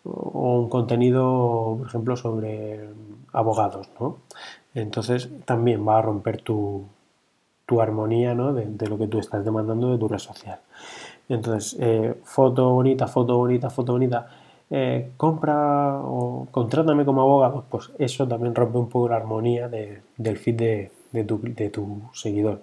o 0.04 0.58
un 0.58 0.68
contenido, 0.68 1.76
por 1.78 1.86
ejemplo, 1.86 2.16
sobre 2.16 2.88
abogados, 3.32 3.88
¿no? 4.00 4.18
Entonces 4.74 5.30
también 5.46 5.86
va 5.86 5.98
a 5.98 6.02
romper 6.02 6.42
tu, 6.42 6.84
armonía, 7.80 8.34
¿no? 8.34 8.52
De, 8.52 8.86
lo 8.86 8.98
que 8.98 9.06
tú 9.06 9.18
estás 9.18 9.44
demandando 9.44 9.92
de 9.92 9.98
tu 9.98 10.08
red 10.08 10.18
social. 10.18 10.60
Entonces, 11.28 11.76
eh, 11.80 12.14
foto 12.24 12.70
bonita, 12.70 13.06
foto 13.06 13.36
bonita, 13.38 13.70
foto 13.70 13.92
bonita 13.92 14.26
eh, 14.70 15.12
compra 15.16 16.00
o 16.02 16.48
contrátame 16.50 17.04
como 17.04 17.22
abogado, 17.22 17.64
pues 17.70 17.90
eso 17.98 18.26
también 18.26 18.54
rompe 18.54 18.78
un 18.78 18.88
poco 18.88 19.08
la 19.08 19.16
armonía 19.16 19.68
del 19.68 20.38
feed 20.38 20.90
de, 21.12 21.24
tu, 21.24 22.02
seguidor. 22.12 22.62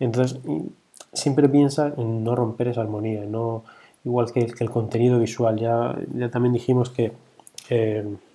Entonces, 0.00 0.40
siempre 1.12 1.48
piensa 1.48 1.94
en 1.96 2.24
no 2.24 2.34
romper 2.34 2.68
esa 2.68 2.80
armonía, 2.80 3.24
no 3.24 3.64
igual 4.04 4.32
que, 4.32 4.52
el 4.58 4.70
contenido 4.70 5.18
visual. 5.18 5.58
Ya, 5.58 5.96
ya 6.14 6.30
también 6.30 6.52
dijimos 6.52 6.90
que 6.90 7.12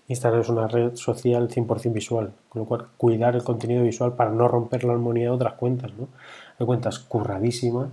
Instagram 0.10 0.42
es 0.42 0.50
una 0.50 0.68
red 0.68 0.96
social 0.96 1.48
100% 1.48 1.94
visual, 1.94 2.34
con 2.50 2.64
lo 2.64 2.68
cual 2.68 2.88
cuidar 2.98 3.36
el 3.36 3.44
contenido 3.44 3.84
visual 3.84 4.16
para 4.16 4.32
no 4.32 4.48
romper 4.48 4.84
la 4.84 4.94
armonía 4.94 5.26
de 5.26 5.30
otras 5.30 5.54
cuentas. 5.54 5.94
¿no? 5.98 6.10
Hay 6.60 6.66
cuentas 6.66 7.00
curradísimas 7.00 7.90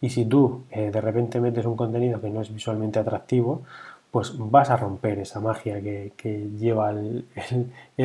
y 0.00 0.10
si 0.10 0.26
tú 0.26 0.64
eh, 0.70 0.90
de 0.90 1.00
repente 1.00 1.40
metes 1.40 1.64
un 1.64 1.76
contenido 1.76 2.20
que 2.20 2.28
no 2.28 2.42
es 2.42 2.52
visualmente 2.52 2.98
atractivo, 2.98 3.62
pues 4.10 4.32
vas 4.36 4.70
a 4.70 4.76
romper 4.76 5.20
esa 5.20 5.38
magia 5.40 5.80
que, 5.80 6.50
lleva 6.58 6.90
el, 6.90 7.24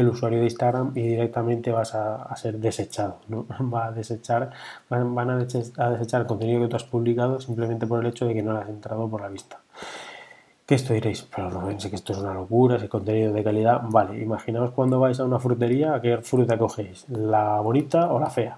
usuario 0.08 0.40
de 0.40 0.46
Instagram 0.46 0.92
y 0.96 1.02
directamente 1.02 1.72
vas 1.72 1.96
a, 1.96 2.36
ser 2.36 2.60
desechado. 2.60 3.22
¿no? 3.28 3.48
Va 3.74 3.88
a 3.88 3.92
desechar, 3.92 4.52
van, 4.90 5.30
a, 5.30 5.38
desechar, 5.38 6.22
el 6.22 6.28
contenido 6.28 6.62
que 6.62 6.68
tú 6.68 6.76
has 6.76 6.84
publicado 6.84 7.40
simplemente 7.40 7.88
por 7.88 8.02
el 8.02 8.08
hecho 8.08 8.28
de 8.28 8.36
que 8.36 8.44
no 8.44 8.54
le 8.54 8.60
has 8.60 8.70
entrado 8.70 9.10
por 9.10 9.22
la 9.22 9.30
vista. 9.30 9.62
Que 10.66 10.74
esto 10.74 10.96
diréis, 10.96 11.22
pero 11.36 11.52
no 11.52 11.80
sé 11.80 11.92
que 11.92 11.96
esto 11.96 12.14
es 12.14 12.20
una 12.20 12.34
locura, 12.34 12.78
ese 12.78 12.90
contenido 12.90 13.32
de 13.32 13.44
calidad. 13.44 13.82
Vale, 13.84 14.20
imaginaos 14.20 14.72
cuando 14.72 15.00
vais 15.00 15.20
a 15.20 15.24
una 15.24 15.40
frutería, 15.40 15.94
¿a 15.94 16.02
qué 16.02 16.18
fruta 16.24 16.58
cogéis? 16.58 17.08
¿La 17.08 17.60
bonita 17.60 18.12
o 18.12 18.20
la 18.20 18.32
fea? 18.32 18.58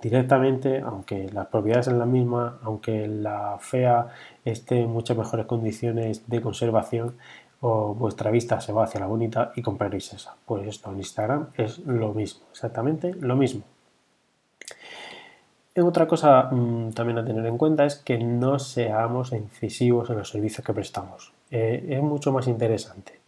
Directamente, 0.00 0.80
aunque 0.80 1.28
las 1.32 1.48
propiedades 1.48 1.86
son 1.86 1.98
las 1.98 2.06
mismas, 2.06 2.54
aunque 2.62 3.08
la 3.08 3.56
fea 3.58 4.06
esté 4.44 4.82
en 4.82 4.90
muchas 4.90 5.16
mejores 5.16 5.46
condiciones 5.46 6.28
de 6.28 6.40
conservación, 6.40 7.16
o 7.60 7.92
vuestra 7.94 8.30
vista 8.30 8.60
se 8.60 8.72
va 8.72 8.84
hacia 8.84 9.00
la 9.00 9.06
bonita 9.06 9.52
y 9.56 9.62
compraréis 9.62 10.12
esa. 10.12 10.36
Pues 10.46 10.66
esto 10.68 10.92
en 10.92 10.98
Instagram 10.98 11.48
es 11.56 11.80
lo 11.80 12.12
mismo, 12.14 12.42
exactamente 12.52 13.14
lo 13.14 13.34
mismo. 13.34 13.62
Otra 15.74 16.06
cosa 16.06 16.50
mm, 16.50 16.92
también 16.92 17.18
a 17.18 17.24
tener 17.24 17.46
en 17.46 17.56
cuenta 17.56 17.86
es 17.86 17.96
que 17.96 18.18
no 18.18 18.58
seamos 18.58 19.32
incisivos 19.32 20.10
en 20.10 20.18
los 20.18 20.28
servicios 20.28 20.66
que 20.66 20.74
prestamos. 20.74 21.32
Eh, 21.50 21.86
es 21.88 22.02
mucho 22.02 22.30
más 22.30 22.46
interesante 22.46 23.20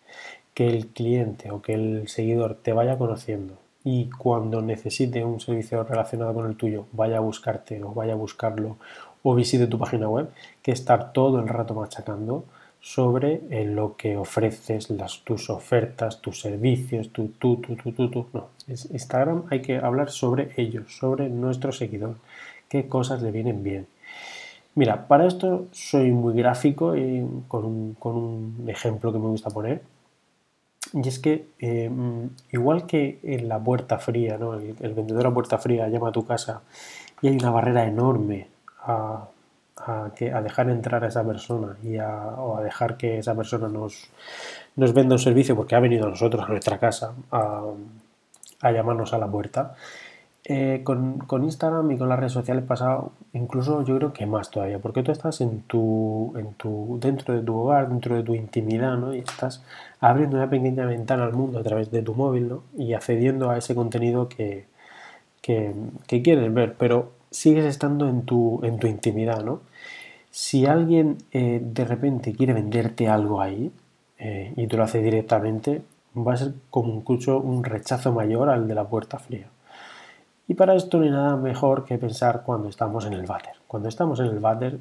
que 0.53 0.67
el 0.69 0.89
cliente 0.89 1.51
o 1.51 1.63
que 1.63 1.73
el 1.73 2.09
seguidor 2.09 2.57
te 2.57 2.75
vaya 2.75 2.99
conociendo 2.99 3.55
y 3.83 4.11
cuando 4.11 4.61
necesite 4.61 5.25
un 5.25 5.41
servicio 5.41 5.85
relacionado 5.85 6.35
con 6.35 6.47
el 6.47 6.57
tuyo 6.57 6.87
vaya 6.93 7.17
a 7.17 7.21
buscarte 7.21 7.83
o 7.83 7.95
vaya 7.95 8.13
a 8.13 8.17
buscarlo 8.17 8.77
o 9.23 9.35
visite 9.35 9.67
tu 9.67 9.79
página 9.79 10.09
web 10.09 10.29
que 10.63 10.73
estar 10.73 11.13
todo 11.13 11.41
el 11.41 11.49
rato 11.49 11.73
machacando 11.73 12.45
sobre 12.85 13.41
eh, 13.49 13.65
lo 13.65 13.97
que 13.97 14.19
ofreces, 14.19 14.89
tus 15.25 15.49
ofertas, 15.49 16.21
tus 16.21 16.43
servicios, 16.43 17.09
tu, 17.09 17.29
tu, 17.29 17.57
tu, 17.57 17.77
tu, 17.77 17.93
tu, 17.93 18.09
tu. 18.11 18.27
No, 18.35 18.49
Instagram 18.69 19.45
hay 19.51 19.63
que 19.63 19.79
hablar 19.79 20.11
sobre 20.11 20.51
ellos, 20.59 20.95
sobre 20.95 21.31
nuestro 21.31 21.73
seguidor, 21.73 22.17
cosas 22.83 23.23
le 23.23 23.31
vienen 23.31 23.63
bien. 23.63 23.87
Mira, 24.75 25.07
para 25.07 25.27
esto 25.27 25.67
soy 25.71 26.11
muy 26.11 26.35
gráfico 26.35 26.97
y 26.97 27.25
con 27.49 27.65
un, 27.65 28.65
ejemplo 28.69 29.13
que 29.13 29.19
me 29.19 29.29
gusta 29.29 29.51
poner. 29.51 29.83
Y 30.93 31.09
es 31.09 31.19
que 31.19 31.47
eh, 31.61 31.91
igual 32.53 32.87
que 32.87 33.19
en 33.23 33.49
la 33.49 33.59
puerta 33.59 33.99
fría, 33.99 34.37
¿no? 34.39 34.55
el, 34.55 34.77
el 34.81 34.95
vendedor 34.95 35.27
a 35.27 35.35
puerta 35.35 35.59
fría 35.59 35.89
llama 35.89 36.09
a 36.11 36.13
tu 36.13 36.25
casa 36.27 36.63
y 37.23 37.29
hay 37.29 37.35
una 37.37 37.51
barrera 37.51 37.87
enorme 37.87 38.49
a, 38.83 39.29
a, 39.77 40.11
que, 40.15 40.33
a 40.33 40.41
dejar 40.43 40.71
entrar 40.71 41.05
a 41.05 41.09
esa 41.09 41.25
persona 41.25 41.77
y 41.83 41.97
a, 41.99 42.11
o 42.11 42.57
a 42.57 42.63
dejar 42.63 42.97
que 42.97 43.19
esa 43.19 43.35
persona 43.35 43.69
nos, 43.69 44.09
nos 44.77 44.93
venda 44.93 45.15
un 45.15 45.19
servicio 45.19 45.57
porque 45.57 45.75
ha 45.75 45.81
venido 45.81 46.07
a 46.07 46.11
nosotros, 46.11 46.45
a 46.45 46.49
nuestra 46.49 46.79
casa, 46.79 47.15
a, 47.31 47.63
a 48.61 48.73
llamarnos 48.73 49.13
a 49.13 49.19
la 49.19 49.27
puerta. 49.27 49.75
Eh, 50.47 50.83
con, 50.85 51.43
Instagram 51.43 51.91
y 51.93 51.97
con 51.97 52.11
las 52.11 52.19
redes 52.19 52.33
sociales 52.33 52.65
pasa 52.65 52.99
incluso 53.33 53.83
yo 53.83 53.97
creo 53.97 54.13
que 54.13 54.27
más 54.27 54.51
todavía, 54.51 54.79
porque 54.79 55.03
tú 55.03 55.11
estás 55.11 55.41
en 55.41 55.63
tu, 55.63 56.35
en 56.37 56.53
tu, 56.55 56.99
dentro 57.01 57.35
de 57.35 57.43
tu 57.43 57.57
hogar, 57.57 57.89
dentro 57.89 58.15
de 58.15 58.23
tu 58.23 58.35
intimidad, 58.35 58.99
¿no? 58.99 59.15
Y 59.15 59.21
estás 59.21 59.65
abriendo 60.01 60.37
una 60.37 60.51
pequeña 60.51 60.85
ventana 60.85 61.25
al 61.25 61.33
mundo 61.33 61.59
a 61.61 61.63
través 61.63 61.91
de 61.91 62.03
tu 62.03 62.15
móvil, 62.15 62.49
¿no? 62.49 62.63
Y 62.77 62.93
accediendo 62.93 63.49
a 63.51 63.57
ese 63.57 63.75
contenido 63.75 64.29
que, 64.29 64.67
que, 65.41 65.75
que 66.07 66.23
quieres 66.23 66.53
ver, 66.53 66.75
pero 66.79 67.13
sigues 67.31 67.65
estando 67.65 68.09
en 68.09 68.23
tu, 68.27 68.61
en 68.65 68.79
tu 68.79 68.87
intimidad, 68.87 69.43
¿no? 69.45 69.61
Si 70.31 70.67
alguien 70.67 71.19
eh, 71.33 71.61
de 71.63 71.85
repente 71.85 72.35
quiere 72.35 72.53
venderte 72.53 73.09
algo 73.09 73.41
ahí 73.41 73.73
eh, 74.19 74.53
y 74.57 74.67
tú 74.67 74.77
lo 74.77 74.85
haces 74.85 75.03
directamente, 75.03 75.83
va 76.17 76.35
a 76.35 76.37
ser 76.37 76.55
como 76.71 76.93
incluso 76.95 77.39
un 77.39 77.65
rechazo 77.65 78.13
mayor 78.13 78.49
al 78.51 78.69
de 78.69 78.75
la 78.75 78.89
puerta 78.89 79.19
fría. 79.19 79.49
Y 80.47 80.55
para 80.55 80.75
esto 80.75 80.99
no 80.99 81.05
hay 81.05 81.11
nada 81.11 81.37
mejor 81.37 81.85
que 81.85 81.99
pensar 81.99 82.43
cuando 82.45 82.69
estamos 82.69 83.07
en 83.07 83.15
el 83.15 83.27
váter. 83.27 83.55
Cuando 83.67 83.89
estamos 83.89 84.21
en 84.21 84.27
el 84.27 84.39
váter, 84.41 84.79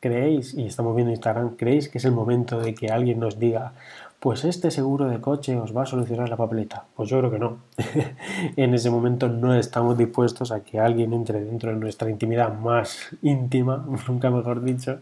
creéis, 0.00 0.54
y 0.54 0.66
estamos 0.66 0.94
viendo 0.94 1.12
Instagram, 1.12 1.56
creéis 1.56 1.88
que 1.88 1.98
es 1.98 2.04
el 2.04 2.12
momento 2.12 2.60
de 2.60 2.74
que 2.74 2.88
alguien 2.88 3.18
nos 3.18 3.38
diga, 3.38 3.72
pues 4.20 4.44
este 4.44 4.70
seguro 4.70 5.08
de 5.08 5.20
coche 5.20 5.58
os 5.58 5.76
va 5.76 5.82
a 5.82 5.86
solucionar 5.86 6.28
la 6.28 6.36
papeleta. 6.36 6.84
Pues 6.94 7.08
yo 7.08 7.18
creo 7.18 7.30
que 7.30 7.38
no. 7.38 7.58
en 8.56 8.74
ese 8.74 8.90
momento 8.90 9.28
no 9.28 9.54
estamos 9.54 9.96
dispuestos 9.96 10.52
a 10.52 10.60
que 10.60 10.80
alguien 10.80 11.12
entre 11.12 11.44
dentro 11.44 11.70
de 11.70 11.76
nuestra 11.76 12.10
intimidad 12.10 12.52
más 12.52 13.08
íntima, 13.22 13.86
nunca 14.08 14.30
mejor 14.30 14.62
dicho, 14.62 14.98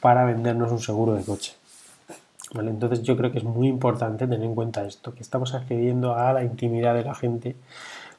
para 0.00 0.24
vendernos 0.24 0.72
un 0.72 0.80
seguro 0.80 1.14
de 1.14 1.24
coche. 1.24 1.54
¿Vale? 2.54 2.70
Entonces 2.70 3.02
yo 3.02 3.16
creo 3.16 3.32
que 3.32 3.38
es 3.38 3.44
muy 3.44 3.66
importante 3.66 4.26
tener 4.26 4.44
en 4.44 4.54
cuenta 4.54 4.84
esto, 4.84 5.12
que 5.12 5.22
estamos 5.22 5.54
accediendo 5.54 6.14
a 6.14 6.32
la 6.32 6.44
intimidad 6.44 6.94
de 6.94 7.02
la 7.02 7.14
gente, 7.14 7.56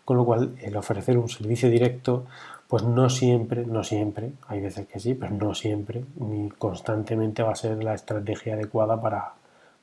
con 0.06 0.18
lo 0.18 0.26
cual 0.26 0.56
el 0.62 0.78
ofrecer 0.78 1.18
un 1.18 1.28
servicio 1.28 1.70
directo, 1.70 2.26
pues 2.68 2.84
no 2.84 3.10
siempre, 3.10 3.66
no 3.66 3.84
siempre, 3.84 4.32
hay 4.48 4.62
veces 4.62 4.88
que 4.88 5.00
sí, 5.00 5.14
pero 5.14 5.34
no 5.34 5.54
siempre, 5.54 6.04
ni 6.16 6.50
constantemente 6.50 7.44
va 7.44 7.52
a 7.52 7.56
ser 7.56 7.84
la 7.84 7.94
estrategia 7.94 8.54
adecuada 8.56 9.02
para, 9.02 9.34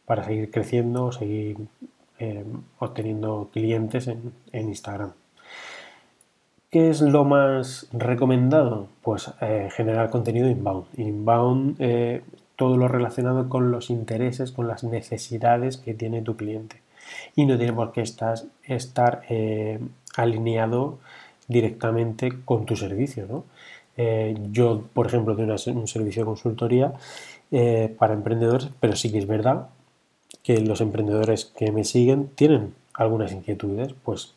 para 0.06 0.24
seguir 0.24 0.50
creciendo, 0.50 1.12
seguir 1.12 1.58
eh, 2.18 2.44
obteniendo 2.78 3.50
clientes 3.52 4.08
en, 4.08 4.32
Instagram. 4.52 5.12
¿Qué 6.70 6.88
es 6.88 7.00
lo 7.02 7.24
más 7.24 7.88
recomendado? 7.92 8.88
Pues 9.02 9.32
eh, 9.40 9.68
generar 9.72 10.10
contenido 10.10 10.48
inbound. 10.48 10.86
Inbound, 10.96 11.76
eh, 11.78 12.22
todo 12.56 12.76
lo 12.76 12.88
relacionado 12.88 13.48
con 13.48 13.70
los 13.70 13.90
intereses, 13.90 14.52
con 14.52 14.68
las 14.68 14.84
necesidades 14.84 15.76
que 15.76 15.94
tiene 15.94 16.22
tu 16.22 16.36
cliente. 16.36 16.80
Y 17.36 17.44
no 17.46 17.58
tiene 17.58 17.72
por 17.72 17.92
qué 17.92 18.00
estar, 18.00 18.38
estar 18.64 19.22
alineado 20.16 20.98
directamente 21.48 22.32
con 22.44 22.66
tu 22.66 22.76
servicio. 22.76 23.44
yo, 24.52 24.82
por 24.94 25.06
ejemplo, 25.06 25.36
tengo 25.36 25.54
un 25.80 25.88
servicio 25.88 26.22
de 26.22 26.26
consultoría 26.26 26.92
para 27.98 28.14
emprendedores, 28.14 28.70
pero 28.80 28.96
sí 28.96 29.12
que 29.12 29.18
es 29.18 29.26
verdad 29.26 29.68
que 30.42 30.60
los 30.60 30.80
emprendedores 30.80 31.44
que 31.44 31.70
me 31.72 31.84
siguen 31.84 32.28
tienen 32.34 32.74
algunas 32.94 33.32
inquietudes, 33.32 33.94
pues 34.04 34.34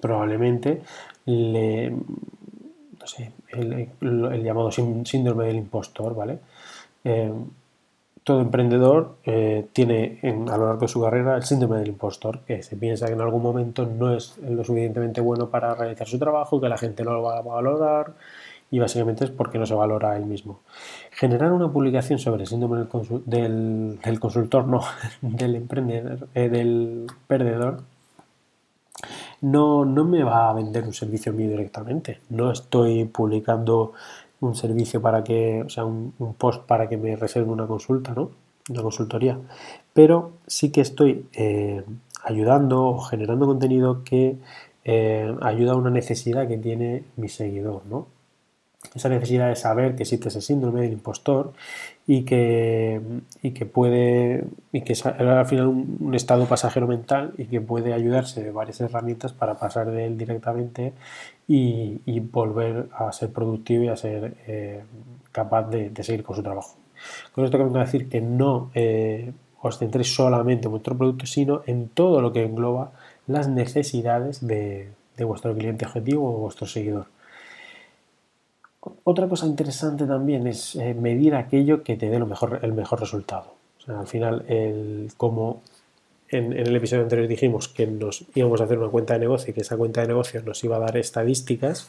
probablemente 0.00 0.82
le, 1.26 1.90
no 1.90 3.06
sé, 3.06 3.32
el, 3.48 4.42
llamado 4.42 4.70
síndrome 4.70 5.46
del 5.46 5.56
impostor, 5.56 6.14
¿vale? 6.14 6.38
Eh, 7.04 7.32
todo 8.28 8.42
emprendedor 8.42 9.14
eh, 9.24 9.68
tiene 9.72 10.18
a 10.22 10.58
lo 10.58 10.66
largo 10.66 10.82
de 10.82 10.88
su 10.88 11.00
carrera 11.00 11.34
el 11.34 11.44
síndrome 11.44 11.78
del 11.78 11.88
impostor, 11.88 12.40
que 12.40 12.62
se 12.62 12.76
piensa 12.76 13.06
que 13.06 13.14
en 13.14 13.22
algún 13.22 13.42
momento 13.42 13.86
no 13.86 14.14
es 14.14 14.36
lo 14.36 14.62
suficientemente 14.64 15.22
bueno 15.22 15.48
para 15.48 15.74
realizar 15.74 16.06
su 16.06 16.18
trabajo, 16.18 16.60
que 16.60 16.68
la 16.68 16.76
gente 16.76 17.02
no 17.04 17.14
lo 17.14 17.22
va 17.22 17.38
a 17.38 17.40
valorar 17.40 18.12
y 18.70 18.80
básicamente 18.80 19.24
es 19.24 19.30
porque 19.30 19.58
no 19.58 19.64
se 19.64 19.72
valora 19.72 20.10
a 20.10 20.16
él 20.18 20.26
mismo. 20.26 20.60
Generar 21.10 21.52
una 21.52 21.72
publicación 21.72 22.18
sobre 22.18 22.42
el 22.42 22.48
síndrome 22.48 22.84
del, 23.24 24.20
consultor, 24.20 24.66
no, 24.66 24.82
del 25.22 25.54
emprendedor, 25.54 26.28
eh, 26.34 26.50
del 26.50 27.06
perdedor, 27.26 27.80
no, 29.40 29.86
no 29.86 30.04
me 30.04 30.22
va 30.22 30.50
a 30.50 30.52
vender 30.52 30.84
un 30.84 30.92
servicio 30.92 31.32
mío 31.32 31.48
directamente. 31.48 32.20
No 32.28 32.52
estoy 32.52 33.06
publicando 33.06 33.94
un 34.40 34.54
servicio 34.54 35.00
para 35.02 35.24
que, 35.24 35.62
o 35.62 35.68
sea, 35.68 35.84
un, 35.84 36.12
post 36.38 36.64
para 36.64 36.88
que 36.88 36.96
me 36.96 37.16
reserve 37.16 37.50
una 37.50 37.66
consulta, 37.66 38.14
¿no? 38.14 38.30
Una 38.70 38.82
consultoría. 38.82 39.38
Pero 39.92 40.32
sí 40.46 40.70
que 40.70 40.80
estoy 40.80 41.26
eh, 41.32 41.82
ayudando 42.22 42.86
o 42.86 43.00
generando 43.00 43.46
contenido 43.46 44.04
que 44.04 44.36
eh, 44.84 45.34
ayuda 45.42 45.72
a 45.72 45.76
una 45.76 45.90
necesidad 45.90 46.48
que 46.48 46.58
tiene 46.58 47.04
mi 47.16 47.28
seguidor, 47.28 47.82
¿no? 47.86 48.06
Esa 48.94 49.08
necesidad 49.08 49.48
de 49.48 49.56
saber 49.56 49.96
que 49.96 50.04
existe 50.04 50.28
ese 50.28 50.40
síndrome 50.40 50.82
del 50.82 50.92
impostor 50.92 51.52
y 52.06 52.22
que, 52.22 53.00
y 53.42 53.50
que 53.50 53.66
puede 53.66 54.44
y 54.72 54.82
que 54.82 54.94
al 55.04 55.46
final 55.46 55.66
un, 55.66 56.14
estado 56.14 56.46
pasajero 56.46 56.86
mental 56.86 57.34
y 57.36 57.46
que 57.46 57.60
puede 57.60 57.92
ayudarse 57.92 58.42
de 58.42 58.50
varias 58.52 58.80
herramientas 58.80 59.32
para 59.32 59.58
pasar 59.58 59.90
de 59.90 60.06
él 60.06 60.16
directamente 60.16 60.92
y, 61.48 62.20
volver 62.20 62.88
a 62.92 63.12
ser 63.12 63.32
productivo 63.32 63.84
y 63.84 63.88
a 63.88 63.96
ser 63.96 64.36
eh, 64.46 64.82
capaz 65.32 65.68
de, 65.70 65.92
seguir 66.02 66.22
con 66.22 66.36
su 66.36 66.42
trabajo. 66.42 66.76
Con 67.32 67.44
esto 67.44 67.56
quiero 67.56 67.72
decir 67.72 68.08
que 68.08 68.20
no 68.20 68.70
eh, 68.74 69.32
os 69.60 69.78
centréis 69.78 70.14
solamente 70.14 70.66
en 70.66 70.70
vuestro 70.70 70.96
producto, 70.96 71.26
sino 71.26 71.62
en 71.66 71.88
todo 71.88 72.20
lo 72.20 72.32
que 72.32 72.44
engloba 72.44 72.92
las 73.26 73.48
necesidades 73.48 74.46
de, 74.46 74.90
de 75.16 75.24
vuestro 75.24 75.54
cliente 75.54 75.84
objetivo 75.84 76.34
o 76.34 76.38
vuestro 76.38 76.66
seguidor 76.66 77.06
Otra 79.04 79.28
cosa 79.28 79.46
interesante 79.46 80.06
también 80.06 80.46
es 80.46 80.76
eh, 80.76 80.94
medir 80.94 81.34
aquello 81.34 81.82
que 81.82 81.96
te 81.96 82.08
dé 82.08 82.18
lo 82.18 82.26
mejor, 82.26 82.60
el 82.62 82.72
mejor 82.72 83.00
resultado. 83.00 83.54
al 83.86 84.06
final, 84.06 84.44
el, 84.48 85.10
como 85.16 85.62
en, 86.28 86.52
el 86.52 86.74
episodio 86.76 87.02
anterior 87.02 87.28
dijimos 87.28 87.68
que 87.68 87.86
nos 87.86 88.24
íbamos 88.34 88.60
a 88.60 88.64
hacer 88.64 88.78
una 88.78 88.88
cuenta 88.88 89.14
de 89.14 89.20
negocio 89.20 89.50
y 89.50 89.54
que 89.54 89.62
esa 89.62 89.76
cuenta 89.76 90.02
de 90.02 90.08
negocio 90.08 90.42
nos 90.42 90.62
iba 90.64 90.76
a 90.76 90.80
dar 90.80 90.96
estadísticas, 90.96 91.88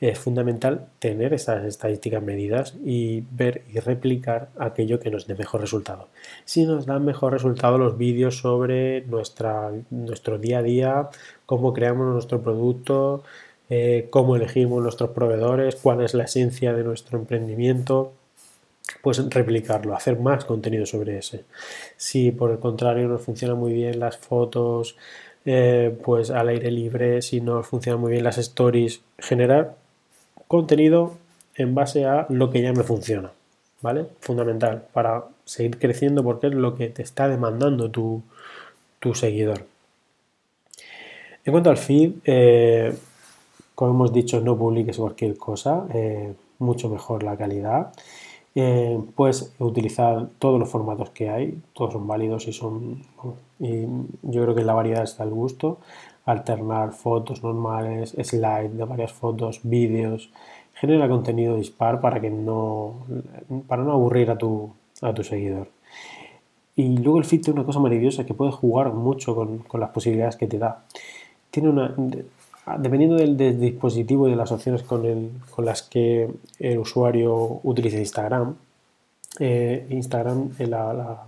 es 0.00 0.18
fundamental 0.18 0.86
tener 0.98 1.32
esas 1.32 1.64
estadísticas 1.64 2.22
medidas 2.22 2.74
y 2.84 3.22
ver 3.30 3.62
y 3.72 3.78
replicar 3.78 4.48
aquello 4.58 4.98
que 4.98 5.10
nos 5.10 5.28
dé 5.28 5.36
mejor 5.36 5.60
resultado. 5.60 6.08
Si 6.44 6.64
nos 6.64 6.86
dan 6.86 7.04
mejor 7.04 7.32
resultado 7.32 7.78
los 7.78 7.96
vídeos 7.96 8.38
sobre 8.38 9.02
nuestra, 9.02 9.70
nuestro 9.90 10.38
día 10.38 10.58
a 10.58 10.62
día, 10.62 11.08
cómo 11.46 11.72
creamos 11.72 12.12
nuestro 12.12 12.42
producto, 12.42 13.22
eh, 13.70 14.08
cómo 14.10 14.36
elegimos 14.36 14.82
nuestros 14.82 15.10
proveedores, 15.10 15.76
cuál 15.76 16.02
es 16.02 16.14
la 16.14 16.24
esencia 16.24 16.72
de 16.72 16.84
nuestro 16.84 17.18
emprendimiento, 17.18 18.12
pues 19.02 19.24
replicarlo, 19.30 19.94
hacer 19.94 20.18
más 20.18 20.44
contenido 20.44 20.86
sobre 20.86 21.18
ese. 21.18 21.44
Si 21.96 22.32
por 22.32 22.50
el 22.50 22.58
contrario 22.58 23.08
nos 23.08 23.22
funcionan 23.22 23.58
muy 23.58 23.72
bien 23.72 23.98
las 24.00 24.18
fotos, 24.18 24.96
eh, 25.44 25.96
pues 26.04 26.30
al 26.30 26.48
aire 26.48 26.70
libre, 26.70 27.22
si 27.22 27.40
nos 27.40 27.66
funcionan 27.66 28.00
muy 28.00 28.12
bien 28.12 28.24
las 28.24 28.38
stories, 28.38 29.00
generar 29.18 29.74
contenido 30.46 31.16
en 31.56 31.74
base 31.74 32.04
a 32.04 32.26
lo 32.28 32.50
que 32.50 32.62
ya 32.62 32.72
me 32.72 32.82
funciona, 32.82 33.32
¿vale? 33.80 34.06
Fundamental 34.20 34.84
para 34.92 35.24
seguir 35.44 35.78
creciendo 35.78 36.22
porque 36.22 36.48
es 36.48 36.54
lo 36.54 36.76
que 36.76 36.88
te 36.88 37.02
está 37.02 37.28
demandando 37.28 37.90
tu, 37.90 38.22
seguidor. 39.14 39.66
En 41.44 41.50
cuanto 41.50 41.70
al 41.70 41.76
feed, 41.76 42.12
eh, 42.24 42.94
como 43.82 43.94
hemos 43.94 44.12
dicho, 44.12 44.40
no 44.40 44.56
publiques 44.56 44.96
cualquier 44.96 45.36
cosa, 45.36 45.88
eh, 45.92 46.34
mucho 46.60 46.88
mejor 46.88 47.24
la 47.24 47.36
calidad. 47.36 47.92
Eh, 48.54 48.96
puedes 49.16 49.52
utilizar 49.58 50.28
todos 50.38 50.60
los 50.60 50.68
formatos 50.68 51.10
que 51.10 51.28
hay, 51.28 51.58
todos 51.72 51.94
son 51.94 52.06
válidos 52.06 52.46
y 52.46 52.52
son. 52.52 53.02
Y 53.58 53.82
yo 54.22 54.42
creo 54.42 54.54
que 54.54 54.62
la 54.62 54.74
variedad 54.74 55.02
está 55.02 55.24
al 55.24 55.30
gusto. 55.30 55.78
Alternar 56.26 56.92
fotos 56.92 57.42
normales, 57.42 58.14
slides 58.22 58.76
de 58.76 58.84
varias 58.84 59.10
fotos, 59.10 59.58
vídeos. 59.64 60.30
Genera 60.74 61.08
contenido 61.08 61.56
dispar 61.56 62.00
para 62.00 62.20
que 62.20 62.30
no. 62.30 62.98
para 63.66 63.82
no 63.82 63.90
aburrir 63.90 64.30
a 64.30 64.38
tu, 64.38 64.70
a 65.00 65.12
tu 65.12 65.24
seguidor. 65.24 65.66
Y 66.76 66.98
luego 66.98 67.18
el 67.18 67.24
feed 67.24 67.40
tiene 67.40 67.58
una 67.58 67.66
cosa 67.66 67.80
maravillosa 67.80 68.24
que 68.24 68.32
puedes 68.32 68.54
jugar 68.54 68.92
mucho 68.92 69.34
con, 69.34 69.58
con 69.58 69.80
las 69.80 69.90
posibilidades 69.90 70.36
que 70.36 70.46
te 70.46 70.58
da. 70.58 70.84
Tiene 71.50 71.68
una 71.68 71.96
dependiendo 72.78 73.16
del, 73.16 73.36
dispositivo 73.58 74.28
y 74.28 74.30
de 74.30 74.36
las 74.36 74.52
opciones 74.52 74.82
con, 74.82 75.40
las 75.58 75.82
que 75.82 76.30
el 76.58 76.78
usuario 76.78 77.60
utilice 77.62 77.98
Instagram, 77.98 78.56
eh, 79.40 79.86
Instagram, 79.90 80.50
eh, 80.58 80.66
la, 80.66 80.92
la, 80.92 81.26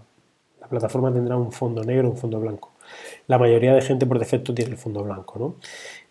plataforma 0.68 1.12
tendrá 1.12 1.36
un 1.36 1.52
fondo 1.52 1.84
negro, 1.84 2.10
un 2.10 2.16
fondo 2.16 2.40
blanco. 2.40 2.72
La 3.26 3.38
mayoría 3.38 3.74
de 3.74 3.82
gente 3.82 4.06
por 4.06 4.18
defecto 4.18 4.54
tiene 4.54 4.72
el 4.72 4.78
fondo 4.78 5.02
blanco, 5.02 5.38
¿no? 5.38 5.54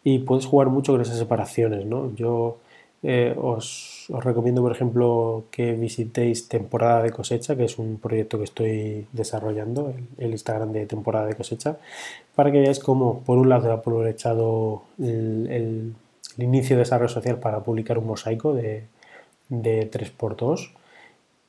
Y 0.03 0.19
puedes 0.19 0.45
jugar 0.45 0.69
mucho 0.69 0.91
con 0.91 1.01
esas 1.01 1.17
separaciones, 1.17 1.85
¿no? 1.85 2.13
Yo 2.15 2.57
eh, 3.01 3.35
os, 3.37 3.92
recomiendo, 4.09 4.61
por 4.61 4.71
ejemplo, 4.71 5.45
que 5.51 5.73
visitéis 5.73 6.47
Temporada 6.47 7.01
de 7.03 7.11
Cosecha, 7.11 7.55
que 7.55 7.65
es 7.65 7.77
un 7.77 7.97
proyecto 7.97 8.37
que 8.37 8.43
estoy 8.43 9.07
desarrollando, 9.11 9.93
el, 10.17 10.31
Instagram 10.31 10.71
de 10.71 10.85
Temporada 10.85 11.27
de 11.27 11.35
Cosecha, 11.35 11.77
para 12.35 12.51
que 12.51 12.59
veáis 12.59 12.79
cómo, 12.79 13.19
por 13.21 13.37
un 13.37 13.49
lado, 13.49 13.69
he 13.69 13.73
aprovechado 13.73 14.83
el, 14.99 15.93
inicio 16.37 16.77
de 16.77 16.83
esa 16.83 16.97
red 16.97 17.07
social 17.07 17.37
para 17.39 17.59
publicar 17.61 17.97
un 17.97 18.07
mosaico 18.07 18.53
de, 18.53 18.85
de 19.49 19.91
3x2 19.91 20.71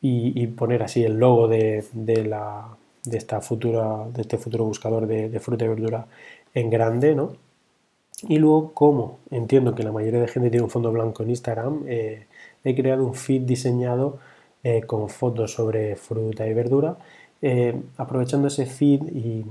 y, 0.01 0.47
poner 0.49 0.83
así 0.83 1.03
el 1.05 1.19
logo 1.19 1.49
de, 1.49 1.85
la, 2.27 2.69
de, 3.05 3.17
esta 3.17 3.41
futura, 3.41 4.07
de 4.13 4.23
este 4.23 4.37
futuro 4.37 4.65
buscador 4.65 5.07
de, 5.07 5.31
de 5.31 5.41
fruta 5.41 5.65
y 5.65 5.69
verdura 5.69 6.07
en 6.53 6.69
grande, 6.69 7.15
¿no? 7.15 7.33
Y 8.29 8.39
luego, 8.39 8.73
como 8.73 9.19
entiendo 9.31 9.75
que 9.75 9.83
la 9.83 9.93
mayoría 9.93 10.21
de 10.21 10.29
gente 10.29 10.51
tiene 10.51 10.65
un 10.65 10.71
fondo 10.71 10.93
blanco 10.93 11.23
en 11.23 11.31
Instagram, 11.31 11.85
eh, 11.87 12.27
he 12.65 12.75
creado 12.75 13.05
un 13.05 13.15
feed 13.15 13.43
diseñado 13.43 14.19
eh, 14.63 14.83
con 14.83 15.09
fotos 15.09 15.53
sobre 15.53 15.97
fruta 15.97 16.47
y 16.47 16.55
verdura, 16.55 16.97
eh, 17.43 17.79
aprovechando 17.97 18.49
ese 18.49 18.67
feed 18.67 19.03
y, 19.15 19.45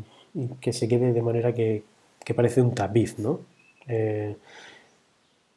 que 0.60 0.74
se 0.74 0.88
quede 0.88 1.14
de 1.14 1.22
manera 1.22 1.54
que, 1.54 1.84
parece 2.36 2.60
un 2.62 2.74
tapiz, 2.74 3.20
¿no? 3.20 3.42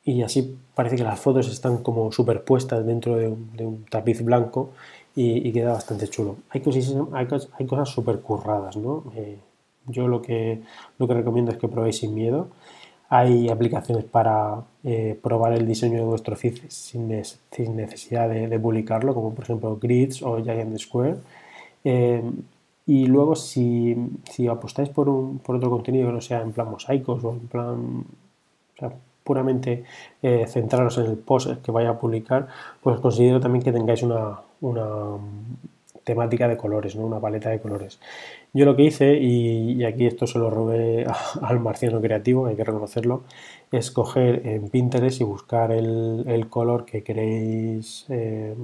y 0.04 0.22
así 0.22 0.56
parece 0.74 0.96
que 0.96 1.02
las 1.02 1.18
fotos 1.18 1.48
están 1.48 1.78
como 1.78 2.12
superpuestas 2.12 2.84
dentro 2.84 3.16
de 3.16 3.28
un, 3.28 3.86
tapiz 3.88 4.22
blanco 4.22 4.70
y, 5.14 5.50
queda 5.52 5.72
bastante 5.72 6.08
chulo. 6.08 6.36
Hay, 6.50 6.60
cosas, 6.60 6.94
hay, 7.12 7.26
hay 7.58 7.66
cosas 7.66 7.88
súper 7.88 8.20
curradas, 8.20 8.76
¿no? 8.76 9.04
yo 9.86 10.08
lo 10.08 10.22
que, 10.22 10.60
lo 10.98 11.06
que 11.08 11.14
recomiendo 11.14 11.52
es 11.52 11.58
que 11.58 11.68
probéis 11.68 11.98
sin 11.98 12.14
miedo. 12.14 12.48
Hay 13.08 13.48
aplicaciones 13.48 14.04
para 14.04 14.62
eh, 14.84 15.18
probar 15.22 15.52
el 15.52 15.66
diseño 15.66 15.98
de 15.98 16.04
vuestro 16.04 16.34
feed 16.36 16.58
sin, 16.68 17.08
necesidad 17.08 18.28
de, 18.28 18.58
publicarlo, 18.58 19.14
como 19.14 19.34
por 19.34 19.44
ejemplo 19.44 19.78
Grids 19.80 20.22
o 20.22 20.42
Giant 20.42 20.76
Square. 20.78 21.16
Eh, 21.84 22.22
y 22.86 23.06
luego, 23.06 23.34
si, 23.36 23.96
apostáis 24.50 24.88
por, 24.90 25.08
un, 25.08 25.38
por 25.40 25.56
otro 25.56 25.70
contenido 25.70 26.06
que 26.06 26.12
no 26.12 26.20
sea 26.20 26.40
en 26.42 26.52
plan 26.52 26.70
mosaicos 26.70 27.22
o 27.24 27.32
en 27.32 27.40
plan 27.48 28.04
puramente 29.24 29.84
eh, 30.22 30.46
centraros 30.46 30.98
en 30.98 31.06
el 31.06 31.18
post 31.18 31.60
que 31.62 31.72
vaya 31.72 31.90
a 31.90 31.98
publicar, 31.98 32.46
pues 32.80 33.00
considero 33.00 33.40
también 33.40 33.64
que 33.64 33.72
tengáis 33.72 34.02
una, 34.02 34.38
temática 36.06 36.46
de 36.46 36.56
colores, 36.56 36.94
¿no? 36.94 37.04
una 37.04 37.18
paleta 37.18 37.50
de 37.50 37.58
colores. 37.58 37.98
Yo 38.54 38.64
lo 38.64 38.76
que 38.76 38.84
hice, 38.84 39.18
y, 39.20 39.84
aquí 39.84 40.06
esto 40.06 40.28
se 40.28 40.38
lo 40.38 40.50
robé 40.50 41.04
al 41.42 41.58
marciano 41.58 42.00
creativo, 42.00 42.46
hay 42.46 42.54
que 42.54 42.62
reconocerlo, 42.62 43.24
es 43.72 43.90
coger 43.90 44.46
en 44.46 44.68
Pinterest 44.68 45.20
y 45.20 45.24
buscar 45.24 45.72
el, 45.72 46.46
color 46.48 46.84
que 46.84 47.02
queréis 47.02 48.06
eh, 48.08 48.54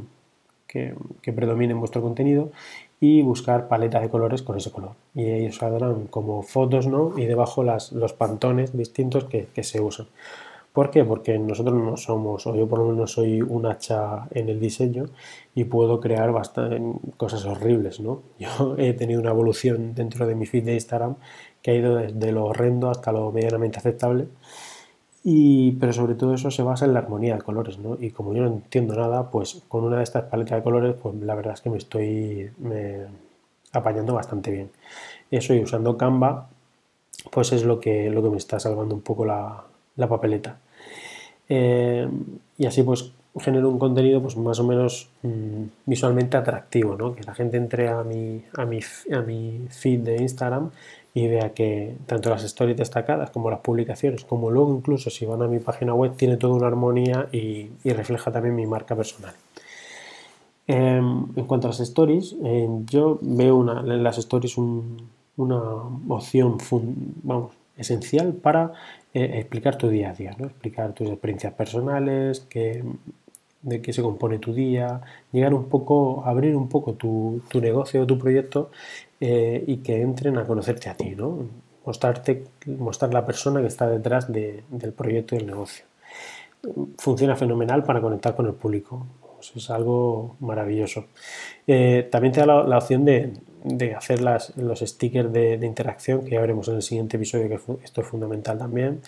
que, 0.69 0.95
predomine 1.35 1.73
en 1.73 1.81
vuestro 1.81 2.01
contenido 2.01 2.53
y 3.01 3.23
buscar 3.23 3.67
paleta 3.67 3.99
de 3.99 4.09
colores 4.09 4.43
con 4.43 4.57
ese 4.57 4.71
color. 4.71 4.93
Y 5.13 5.25
ellos 5.25 5.57
saldrán 5.57 6.07
como 6.07 6.45
fotos, 6.45 6.87
¿no? 6.87 7.19
Y 7.19 7.27
debajo 7.27 7.65
las, 7.65 7.91
los 7.91 8.13
pantones 8.13 8.77
distintos 8.77 9.25
que 9.25 9.65
se 9.65 9.81
usan. 9.81 10.07
¿Por 10.73 10.91
qué? 10.91 11.05
Porque 11.05 11.39
nosotros 11.39 11.75
no 11.75 11.97
somos, 11.99 12.47
o 12.47 12.55
yo 12.57 12.67
por 12.67 12.79
lo 12.79 12.87
menos 12.87 13.13
soy 13.13 13.43
un 13.43 13.67
hacha 13.67 14.27
en 14.31 14.49
el 14.49 14.59
diseño 14.59 15.07
y 15.55 15.65
puedo 15.65 16.01
crear 16.01 16.33
cosas 17.19 17.45
horribles, 17.45 18.01
¿no? 18.01 18.23
Yo 18.39 18.77
he 18.79 18.95
tenido 18.95 19.21
una 19.21 19.31
evolución 19.31 19.95
dentro 19.95 20.27
de 20.27 20.35
mi 20.35 20.47
feed 20.47 20.65
de 20.65 20.75
Instagram 20.75 21.17
que 21.61 21.73
ha 21.73 21.75
ido 21.75 21.97
desde 21.97 22.33
lo 22.33 22.47
horrendo 22.47 22.89
hasta 22.91 23.13
lo 23.13 23.31
medianamente 23.33 23.79
aceptable. 23.79 24.29
Y, 25.25 25.73
pero 25.73 25.93
sobre 25.93 26.15
todo 26.15 26.35
eso 26.35 26.51
se 26.51 26.63
basa 26.63 26.85
en 26.87 26.95
la 26.95 27.01
armonía 27.01 27.37
de 27.37 27.43
colores, 27.43 27.79
¿no? 27.79 27.97
Y 28.01 28.11
como 28.11 28.35
yo 28.35 28.43
no 28.43 28.49
entiendo 28.49 28.97
nada, 28.97 29.31
pues 29.31 29.63
con 29.69 29.85
una 29.85 29.99
de 29.99 30.03
estas 30.05 30.25
paletas 30.25 30.59
de 30.59 30.63
colores, 30.65 30.95
pues 31.01 31.15
la 31.17 31.35
verdad 31.35 31.55
es 31.55 31.61
que 31.61 31.71
me 31.71 31.79
estoy 31.79 32.51
apañando 33.73 34.15
bastante 34.15 34.51
bien. 34.51 34.71
Eso 35.31 35.55
y 35.55 35.61
usando 35.63 35.97
Canva, 35.97 36.49
pues 37.31 37.53
es 37.53 37.65
lo 37.65 37.79
que, 37.79 38.11
lo 38.11 38.23
que 38.23 38.31
me 38.31 38.37
está 38.39 38.59
salvando 38.59 38.95
un 38.95 39.03
poco 39.03 39.25
la, 39.25 39.65
la 39.97 40.09
papeleta. 40.09 40.59
Eh, 41.49 42.09
y 42.59 42.67
así 42.67 42.83
pues 42.83 43.13
genero 43.41 43.69
un 43.69 43.79
contenido 43.79 44.21
pues 44.21 44.37
más 44.37 44.59
o 44.59 44.65
menos 44.65 45.09
mm, 45.23 45.65
visualmente 45.87 46.37
atractivo, 46.37 46.97
¿no? 46.97 47.15
que 47.15 47.23
la 47.25 47.35
gente 47.35 47.57
entre 47.57 47.89
a 47.89 48.03
mi, 48.03 48.43
a, 48.57 48.65
mi, 48.65 48.81
a 49.13 49.21
mi 49.21 49.67
feed 49.71 50.01
de 50.01 50.17
Instagram 50.17 50.71
y 51.15 51.29
vea 51.29 51.53
que 51.53 51.95
tanto 52.07 52.31
las 52.31 52.43
stories 52.45 52.77
destacadas 52.77 53.31
como 53.31 53.51
las 53.51 53.61
publicaciones, 53.61 54.25
como 54.25 54.51
luego 54.51 54.75
incluso 54.75 55.11
si 55.11 55.27
van 55.27 55.43
a 55.43 55.47
mi 55.47 55.59
página 55.59 55.95
web, 55.95 56.15
tiene 56.17 56.37
toda 56.37 56.55
una 56.55 56.67
armonía 56.67 57.29
y, 57.33 57.71
refleja 57.85 58.33
también 58.33 58.55
mi 58.55 58.67
marca 58.67 58.97
personal. 58.97 59.35
Em, 60.67 61.27
en 61.37 61.45
cuanto 61.45 61.67
a 61.67 61.71
las 61.71 61.81
stories, 61.81 62.37
eh, 62.45 62.69
yo 62.87 63.19
veo 63.21 63.57
una, 63.57 63.81
en 63.81 64.03
las 64.03 64.17
stories 64.19 64.57
una 64.57 65.63
opción 66.09 66.59
vamos, 67.23 67.53
esencial 67.77 68.33
para 68.35 68.73
eh, 69.15 69.39
explicar 69.39 69.77
tu 69.77 69.89
día 69.89 70.11
a 70.11 70.15
día, 70.15 70.35
¿no? 70.39 70.47
explicar 70.47 70.93
tus 70.95 71.09
experiencias 71.09 71.53
personales, 71.53 72.47
de 73.63 73.81
qué 73.81 73.93
se 73.93 74.03
compone 74.03 74.39
tu 74.39 74.53
día, 74.53 75.01
llegar 75.33 75.55
un 75.55 75.69
poco, 75.69 76.25
abrir 76.25 76.57
un 76.57 76.69
poco 76.69 76.95
tu, 76.95 77.43
negocio 77.61 78.03
o 78.03 78.07
tu 78.07 78.19
proyecto 78.19 78.71
eh, 79.21 79.63
y 79.67 79.79
que 79.79 80.01
entren 80.01 80.37
a 80.39 80.45
conocerte 80.45 80.89
a 80.89 80.97
ti, 80.97 81.15
¿no? 81.15 81.47
Mostrarte, 81.85 82.45
mostrar 82.67 83.13
la 83.13 83.25
persona 83.27 83.61
que 83.61 83.67
está 83.67 83.89
detrás 83.89 84.33
del 84.33 84.93
proyecto 84.97 85.35
y 85.35 85.39
del 85.39 85.47
negocio. 85.49 85.85
Funciona 86.99 87.35
fenomenal 87.37 87.83
para 87.83 88.01
conectar 88.01 88.37
con 88.37 88.47
el 88.47 88.55
público. 88.55 89.07
Es 89.57 89.71
algo 89.71 90.37
maravilloso. 90.39 91.07
Eh, 91.67 92.09
también 92.11 92.33
te 92.33 92.41
da 92.41 92.47
la 92.47 92.79
opción 92.79 93.05
de, 93.05 93.33
de 93.65 93.95
hacer 93.95 94.21
las, 94.21 94.57
los 94.57 94.81
stickers 94.81 95.33
de, 95.33 95.55
interacción, 95.63 96.25
que 96.25 96.31
ya 96.31 96.41
veremos 96.41 96.69
en 96.69 96.77
el 96.77 96.83
siguiente 96.83 97.17
episodio, 97.17 97.49
que 97.49 97.61
esto 97.85 98.01
es 98.01 98.07
fundamental 98.07 98.59
también, 98.59 99.01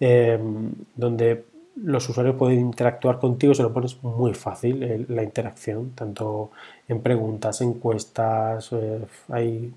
em, 0.00 0.72
donde 0.94 1.44
los 1.76 2.06
usuarios 2.08 2.36
pueden 2.36 2.60
interactuar 2.60 3.18
contigo 3.18 3.54
se 3.54 3.62
lo 3.62 3.72
pones 3.72 4.02
muy 4.02 4.34
fácil 4.34 5.06
la 5.08 5.22
interacción, 5.22 5.92
tanto 5.92 6.50
en 6.86 7.00
preguntas, 7.00 7.62
encuestas, 7.62 8.70
eh, 8.72 9.00
hay 9.28 9.72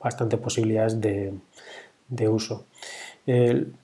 bastantes 0.00 0.38
posibilidades 0.38 1.00
de, 1.00 1.32
uso. 2.28 2.66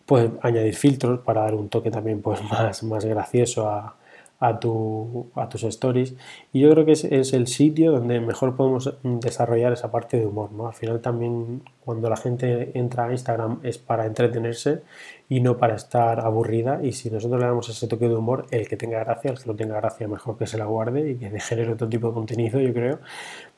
puedes 0.07 0.31
añadir 0.43 0.75
filtros 0.75 1.21
para 1.21 1.43
dar 1.43 1.55
un 1.55 1.69
toque 1.69 1.91
también 1.91 2.23
pues, 2.23 2.41
más, 2.51 2.83
más 2.85 3.05
gracioso 3.05 3.69
a, 3.69 3.97
a, 4.41 4.61
tu, 4.61 5.31
a 5.35 5.49
tus 5.49 5.65
stories. 5.65 6.15
Y 6.53 6.61
yo 6.61 6.71
creo 6.71 6.85
que 6.85 6.93
es, 6.93 7.05
el 7.05 7.47
sitio 7.47 7.93
donde 7.93 8.21
mejor 8.21 8.57
podemos 8.57 8.95
desarrollar 9.03 9.73
esa 9.73 9.91
parte 9.91 10.19
de 10.19 10.27
humor. 10.27 10.53
¿no? 10.53 10.67
Al 10.69 10.75
final 10.75 11.01
también 11.01 11.63
cuando 11.85 12.09
la 12.09 12.17
gente 12.17 12.79
entra 12.79 13.07
a 13.07 13.13
Instagram 13.13 13.61
es 13.63 13.79
para 13.79 14.07
entretenerse 14.07 14.83
y 15.29 15.41
no 15.41 15.57
para 15.59 15.75
estar 15.75 16.21
aburrida. 16.21 16.81
Y 16.83 16.93
si 16.93 17.11
nosotros 17.11 17.41
le 17.41 17.47
damos 17.47 17.69
ese 17.69 17.89
toque 17.89 18.09
de 18.09 18.15
humor, 18.15 18.47
el 18.51 18.69
que 18.69 18.77
tenga 18.77 19.03
gracia, 19.05 19.31
el 19.31 19.39
que 19.39 19.47
no 19.47 19.57
tenga 19.57 19.77
gracia, 19.77 20.07
mejor 20.09 20.37
que 20.39 20.47
se 20.47 20.59
la 20.59 20.67
guarde 20.67 21.11
y 21.11 21.17
que 21.17 21.41
genere 21.41 21.73
otro 21.73 21.89
tipo 21.89 22.09
de 22.09 22.15
contenido, 22.15 22.61
yo 22.61 22.73
creo. 22.73 23.01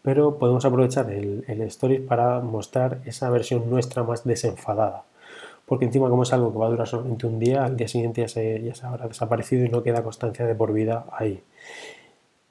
Pero 0.02 0.38
podemos 0.38 0.64
aprovechar 0.64 1.10
el, 1.10 1.44
el 1.46 1.60
stories 1.62 2.00
para 2.02 2.40
mostrar 2.40 3.00
esa 3.04 3.28
versión 3.30 3.68
nuestra 3.68 4.02
más 4.02 4.24
desenfadada 4.24 5.04
porque 5.70 5.84
encima 5.84 6.10
como 6.10 6.24
es 6.24 6.32
algo 6.32 6.50
que 6.50 6.58
va 6.58 6.66
a 6.66 6.70
durar 6.70 6.88
solamente 6.88 7.28
un 7.28 7.38
día, 7.38 7.64
al 7.64 7.76
día 7.76 7.86
siguiente 7.86 8.22
ya 8.22 8.26
se, 8.26 8.60
ya 8.60 8.74
se 8.74 8.84
habrá 8.84 9.06
desaparecido 9.06 9.64
y 9.64 9.68
no 9.68 9.84
queda 9.84 10.02
constancia 10.02 10.44
de 10.44 10.56
por 10.56 10.72
vida 10.72 11.06
ahí. 11.12 11.44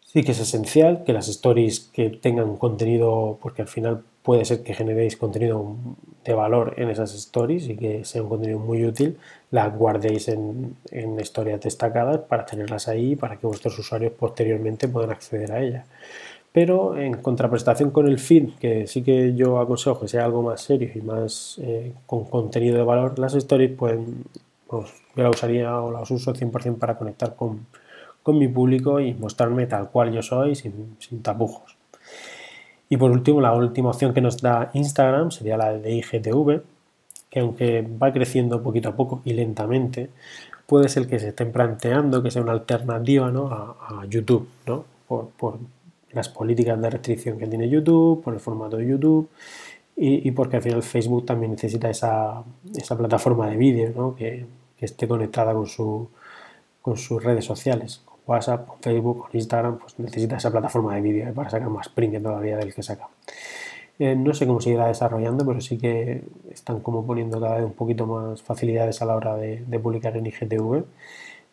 Sí 0.06 0.24
que 0.24 0.32
es 0.32 0.40
esencial 0.40 1.04
que 1.04 1.12
las 1.12 1.28
stories 1.28 1.82
que 1.82 2.12
tengan 2.12 2.56
contenido, 2.56 3.38
porque 3.42 3.62
al 3.62 3.68
final 3.68 4.04
puede 4.24 4.46
ser 4.46 4.64
que 4.64 4.74
generéis 4.74 5.18
contenido 5.18 5.76
de 6.24 6.34
valor 6.34 6.76
en 6.78 6.90
esas 6.90 7.14
stories 7.14 7.68
y 7.68 7.76
que 7.76 8.06
sea 8.06 8.24
un 8.24 8.30
contenido 8.30 8.58
muy 8.58 8.86
útil, 8.86 9.18
las 9.52 9.78
guardéis 9.78 10.30
en, 10.30 10.78
en 10.90 11.20
historias 11.20 11.60
destacadas 11.60 12.20
para 12.20 12.46
tenerlas 12.46 12.88
ahí 12.88 13.18
para 13.18 13.36
que 13.36 13.48
vuestros 13.48 13.78
usuarios 13.78 14.14
posteriormente 14.14 14.88
puedan 14.88 15.12
acceder 15.12 15.52
a 15.52 15.62
ellas. 15.62 15.86
Pero 16.52 16.98
en 16.98 17.22
contraprestación 17.22 17.92
con 17.92 18.08
el 18.08 18.18
feed, 18.20 18.56
que 18.60 18.88
sí 18.88 19.04
que 19.04 19.36
yo 19.36 19.60
aconsejo 19.60 20.00
que 20.00 20.08
sea 20.08 20.26
algo 20.26 20.42
más 20.42 20.62
serio 20.62 20.90
y 20.94 21.02
más 21.02 21.60
eh, 21.62 21.94
con 22.08 22.26
contenido 22.26 22.78
de 22.78 22.84
valor, 22.84 23.20
las 23.20 23.36
stories, 23.36 23.72
pues, 23.78 24.00
pues 24.68 24.92
yo 25.16 25.24
la 25.24 25.30
usaría 25.30 25.80
o 25.80 25.92
las 25.92 26.10
uso 26.10 26.34
100% 26.34 26.78
para 26.78 26.98
conectar 26.98 27.36
con, 27.36 27.68
mi 28.32 28.48
público 28.48 29.00
y 29.00 29.16
mostrarme 29.16 29.66
tal 29.66 29.90
cual 29.90 30.12
yo 30.12 30.22
soy 30.22 30.54
sin, 30.54 30.96
sin 31.00 31.24
tapujos. 31.24 31.76
Y 32.88 32.98
por 32.98 33.10
último, 33.10 33.42
la 33.42 33.54
última 33.54 33.90
opción 33.90 34.14
que 34.14 34.22
nos 34.22 34.40
da 34.40 34.70
Instagram 34.74 35.32
sería 35.32 35.58
la 35.58 35.74
de 35.74 35.94
IGTV, 35.94 36.62
que 37.30 37.40
aunque 37.40 37.82
va 37.82 38.14
creciendo 38.14 38.62
poquito 38.62 38.90
a 38.90 38.96
poco 38.96 39.22
y 39.26 39.34
lentamente, 39.34 40.10
puede 40.66 40.90
ser 40.90 41.08
que 41.08 41.20
se 41.20 41.30
estén 41.30 41.52
planteando 41.52 42.22
que 42.22 42.32
sea 42.32 42.42
una 42.42 42.52
alternativa 42.52 43.32
¿no? 43.32 43.48
a, 43.48 44.06
YouTube, 44.08 44.48
¿no? 44.68 44.86
por, 45.08 45.58
las 46.12 46.30
políticas 46.30 46.82
de 46.82 46.90
restricción 46.90 47.38
que 47.38 47.48
tiene 47.48 47.70
YouTube, 47.70 48.24
por 48.24 48.34
el 48.34 48.40
formato 48.40 48.78
de 48.78 48.88
YouTube 48.88 49.30
y, 50.02 50.32
porque 50.32 50.56
al 50.56 50.62
final 50.62 50.82
Facebook 50.82 51.26
también 51.26 51.52
necesita 51.52 51.90
esa, 51.90 52.44
plataforma 52.98 53.50
de 53.50 53.58
vídeo 53.58 53.92
¿no? 53.94 54.16
que, 54.16 54.46
esté 54.80 55.10
conectada 55.10 55.54
con, 55.54 55.68
su, 55.68 56.08
con 56.82 56.96
sus 56.96 57.22
redes 57.22 57.44
sociales. 57.44 58.02
Con 58.06 58.18
WhatsApp, 58.26 58.66
con 58.66 58.80
Facebook, 58.80 59.24
con 59.24 59.30
Instagram, 59.34 59.78
pues 59.78 60.00
necesita 60.00 60.38
esa 60.38 60.52
plataforma 60.52 60.96
de 60.96 61.02
vídeo 61.02 61.28
¿eh? 61.28 61.34
para 61.34 61.50
sacar 61.50 61.70
más 61.70 61.90
print 61.90 62.24
todavía 62.24 62.56
del 62.56 62.74
que 62.74 62.82
saca. 62.82 63.10
Eh, 64.00 64.16
no 64.16 64.34
sé 64.34 64.48
cómo 64.48 64.62
se 64.62 64.70
irá 64.70 64.88
desarrollando, 64.88 65.46
pero 65.46 65.60
sí 65.60 65.78
que 65.78 66.24
están 66.50 66.80
como 66.80 67.06
poniendo 67.06 67.42
cada 67.42 67.56
vez 67.56 67.66
un 67.66 67.74
poquito 67.74 68.08
más 68.08 68.42
facilidades 68.42 69.02
a 69.02 69.06
la 69.06 69.18
hora 69.18 69.36
de, 69.36 69.66
de 69.68 69.80
publicar 69.80 70.16
en 70.16 70.28
IGTV 70.28 70.86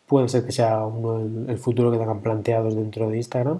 puede 0.07 0.29
ser 0.29 0.45
que 0.45 0.51
sea 0.53 0.85
uno 0.85 1.19
el, 1.51 1.57
futuro 1.57 1.91
que 1.91 1.97
tengan 1.97 2.21
planteados 2.21 2.75
dentro 2.75 3.09
de 3.09 3.17
Instagram. 3.17 3.59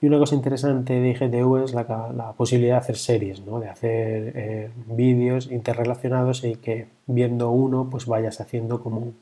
Y 0.00 0.06
una 0.06 0.18
cosa 0.18 0.36
interesante 0.36 0.94
de 0.94 1.10
IGTV 1.10 1.64
es 1.64 1.74
la, 1.74 2.34
posibilidad 2.36 2.76
de 2.76 2.80
hacer 2.80 2.96
series, 2.96 3.40
¿no? 3.44 3.58
de 3.60 3.68
hacer 3.68 4.32
eh, 4.36 4.70
vídeos 4.86 5.50
interrelacionados 5.50 6.44
y 6.44 6.54
que 6.56 6.86
viendo 7.06 7.50
uno 7.50 7.88
pues 7.90 8.06
vayas 8.06 8.40
haciendo 8.40 8.80
como 8.82 9.12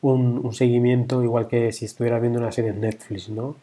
un, 0.00 0.52
seguimiento 0.54 1.22
igual 1.22 1.48
que 1.48 1.72
si 1.72 1.84
estuvieras 1.84 2.20
viendo 2.20 2.38
una 2.38 2.52
serie 2.52 2.70
en 2.70 2.80
Netflix, 2.80 3.28
¿no? 3.28 3.56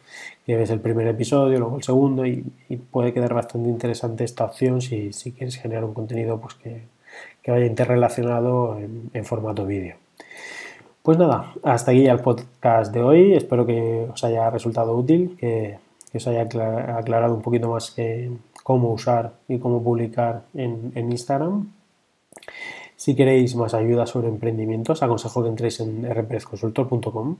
que 0.46 0.56
ves 0.56 0.70
el 0.70 0.80
primer 0.80 1.08
episodio, 1.08 1.58
luego 1.58 1.76
el 1.76 1.82
segundo 1.82 2.26
y, 2.26 2.44
puede 2.90 3.12
quedar 3.12 3.34
bastante 3.34 3.68
interesante 3.68 4.24
esta 4.24 4.44
opción 4.44 4.80
si, 4.80 5.10
quieres 5.36 5.56
generar 5.56 5.84
un 5.84 5.94
contenido 5.94 6.40
pues 6.40 6.54
que, 6.54 6.82
vaya 7.46 7.66
interrelacionado 7.66 8.78
en 8.78 9.24
formato 9.24 9.66
vídeo. 9.66 10.03
Pues 11.04 11.18
nada, 11.18 11.52
hasta 11.62 11.90
aquí 11.90 12.06
el 12.06 12.20
podcast 12.20 12.90
de 12.90 13.02
hoy. 13.02 13.34
Espero 13.34 13.66
que 13.66 14.08
os 14.10 14.24
haya 14.24 14.48
resultado 14.48 14.96
útil, 14.96 15.36
que, 15.38 15.76
os 16.14 16.26
haya 16.26 16.40
aclarado 16.96 17.34
un 17.34 17.42
poquito 17.42 17.68
más 17.68 17.94
cómo 18.62 18.90
usar 18.90 19.34
y 19.46 19.58
cómo 19.58 19.84
publicar 19.84 20.44
en, 20.54 20.94
Instagram. 20.96 21.70
Si 22.96 23.14
queréis 23.14 23.54
más 23.54 23.74
ayuda 23.74 24.06
sobre 24.06 24.28
emprendimientos, 24.28 25.02
aconsejo 25.02 25.42
que 25.42 25.50
entréis 25.50 25.78
en 25.80 26.08
rprezconsultor.com 26.10 27.36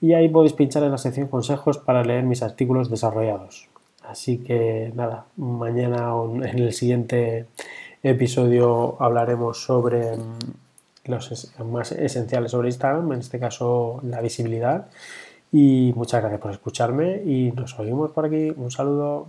y 0.00 0.14
ahí 0.14 0.28
podéis 0.28 0.54
pinchar 0.54 0.82
en 0.82 0.90
la 0.90 0.98
sección 0.98 1.28
consejos 1.28 1.78
para 1.78 2.02
leer 2.02 2.24
mis 2.24 2.42
artículos 2.42 2.90
desarrollados. 2.90 3.68
Así 4.02 4.38
que 4.38 4.90
nada, 4.96 5.26
mañana 5.36 6.12
en 6.42 6.58
el 6.58 6.72
siguiente 6.72 7.46
episodio 8.02 9.00
hablaremos 9.00 9.62
sobre 9.62 10.16
los 11.04 11.52
más 11.64 11.92
esenciales 11.92 12.50
sobre 12.52 12.68
Instagram, 12.68 13.12
en 13.12 13.20
este 13.20 13.38
caso 13.38 14.00
la 14.02 14.20
visibilidad. 14.20 14.88
Y 15.52 15.92
muchas 15.96 16.20
gracias 16.20 16.40
por 16.40 16.52
escucharme 16.52 17.22
y 17.24 17.52
nos 17.52 17.78
oímos 17.78 18.12
por 18.12 18.26
aquí. 18.26 18.52
Un 18.56 18.70
saludo. 18.70 19.28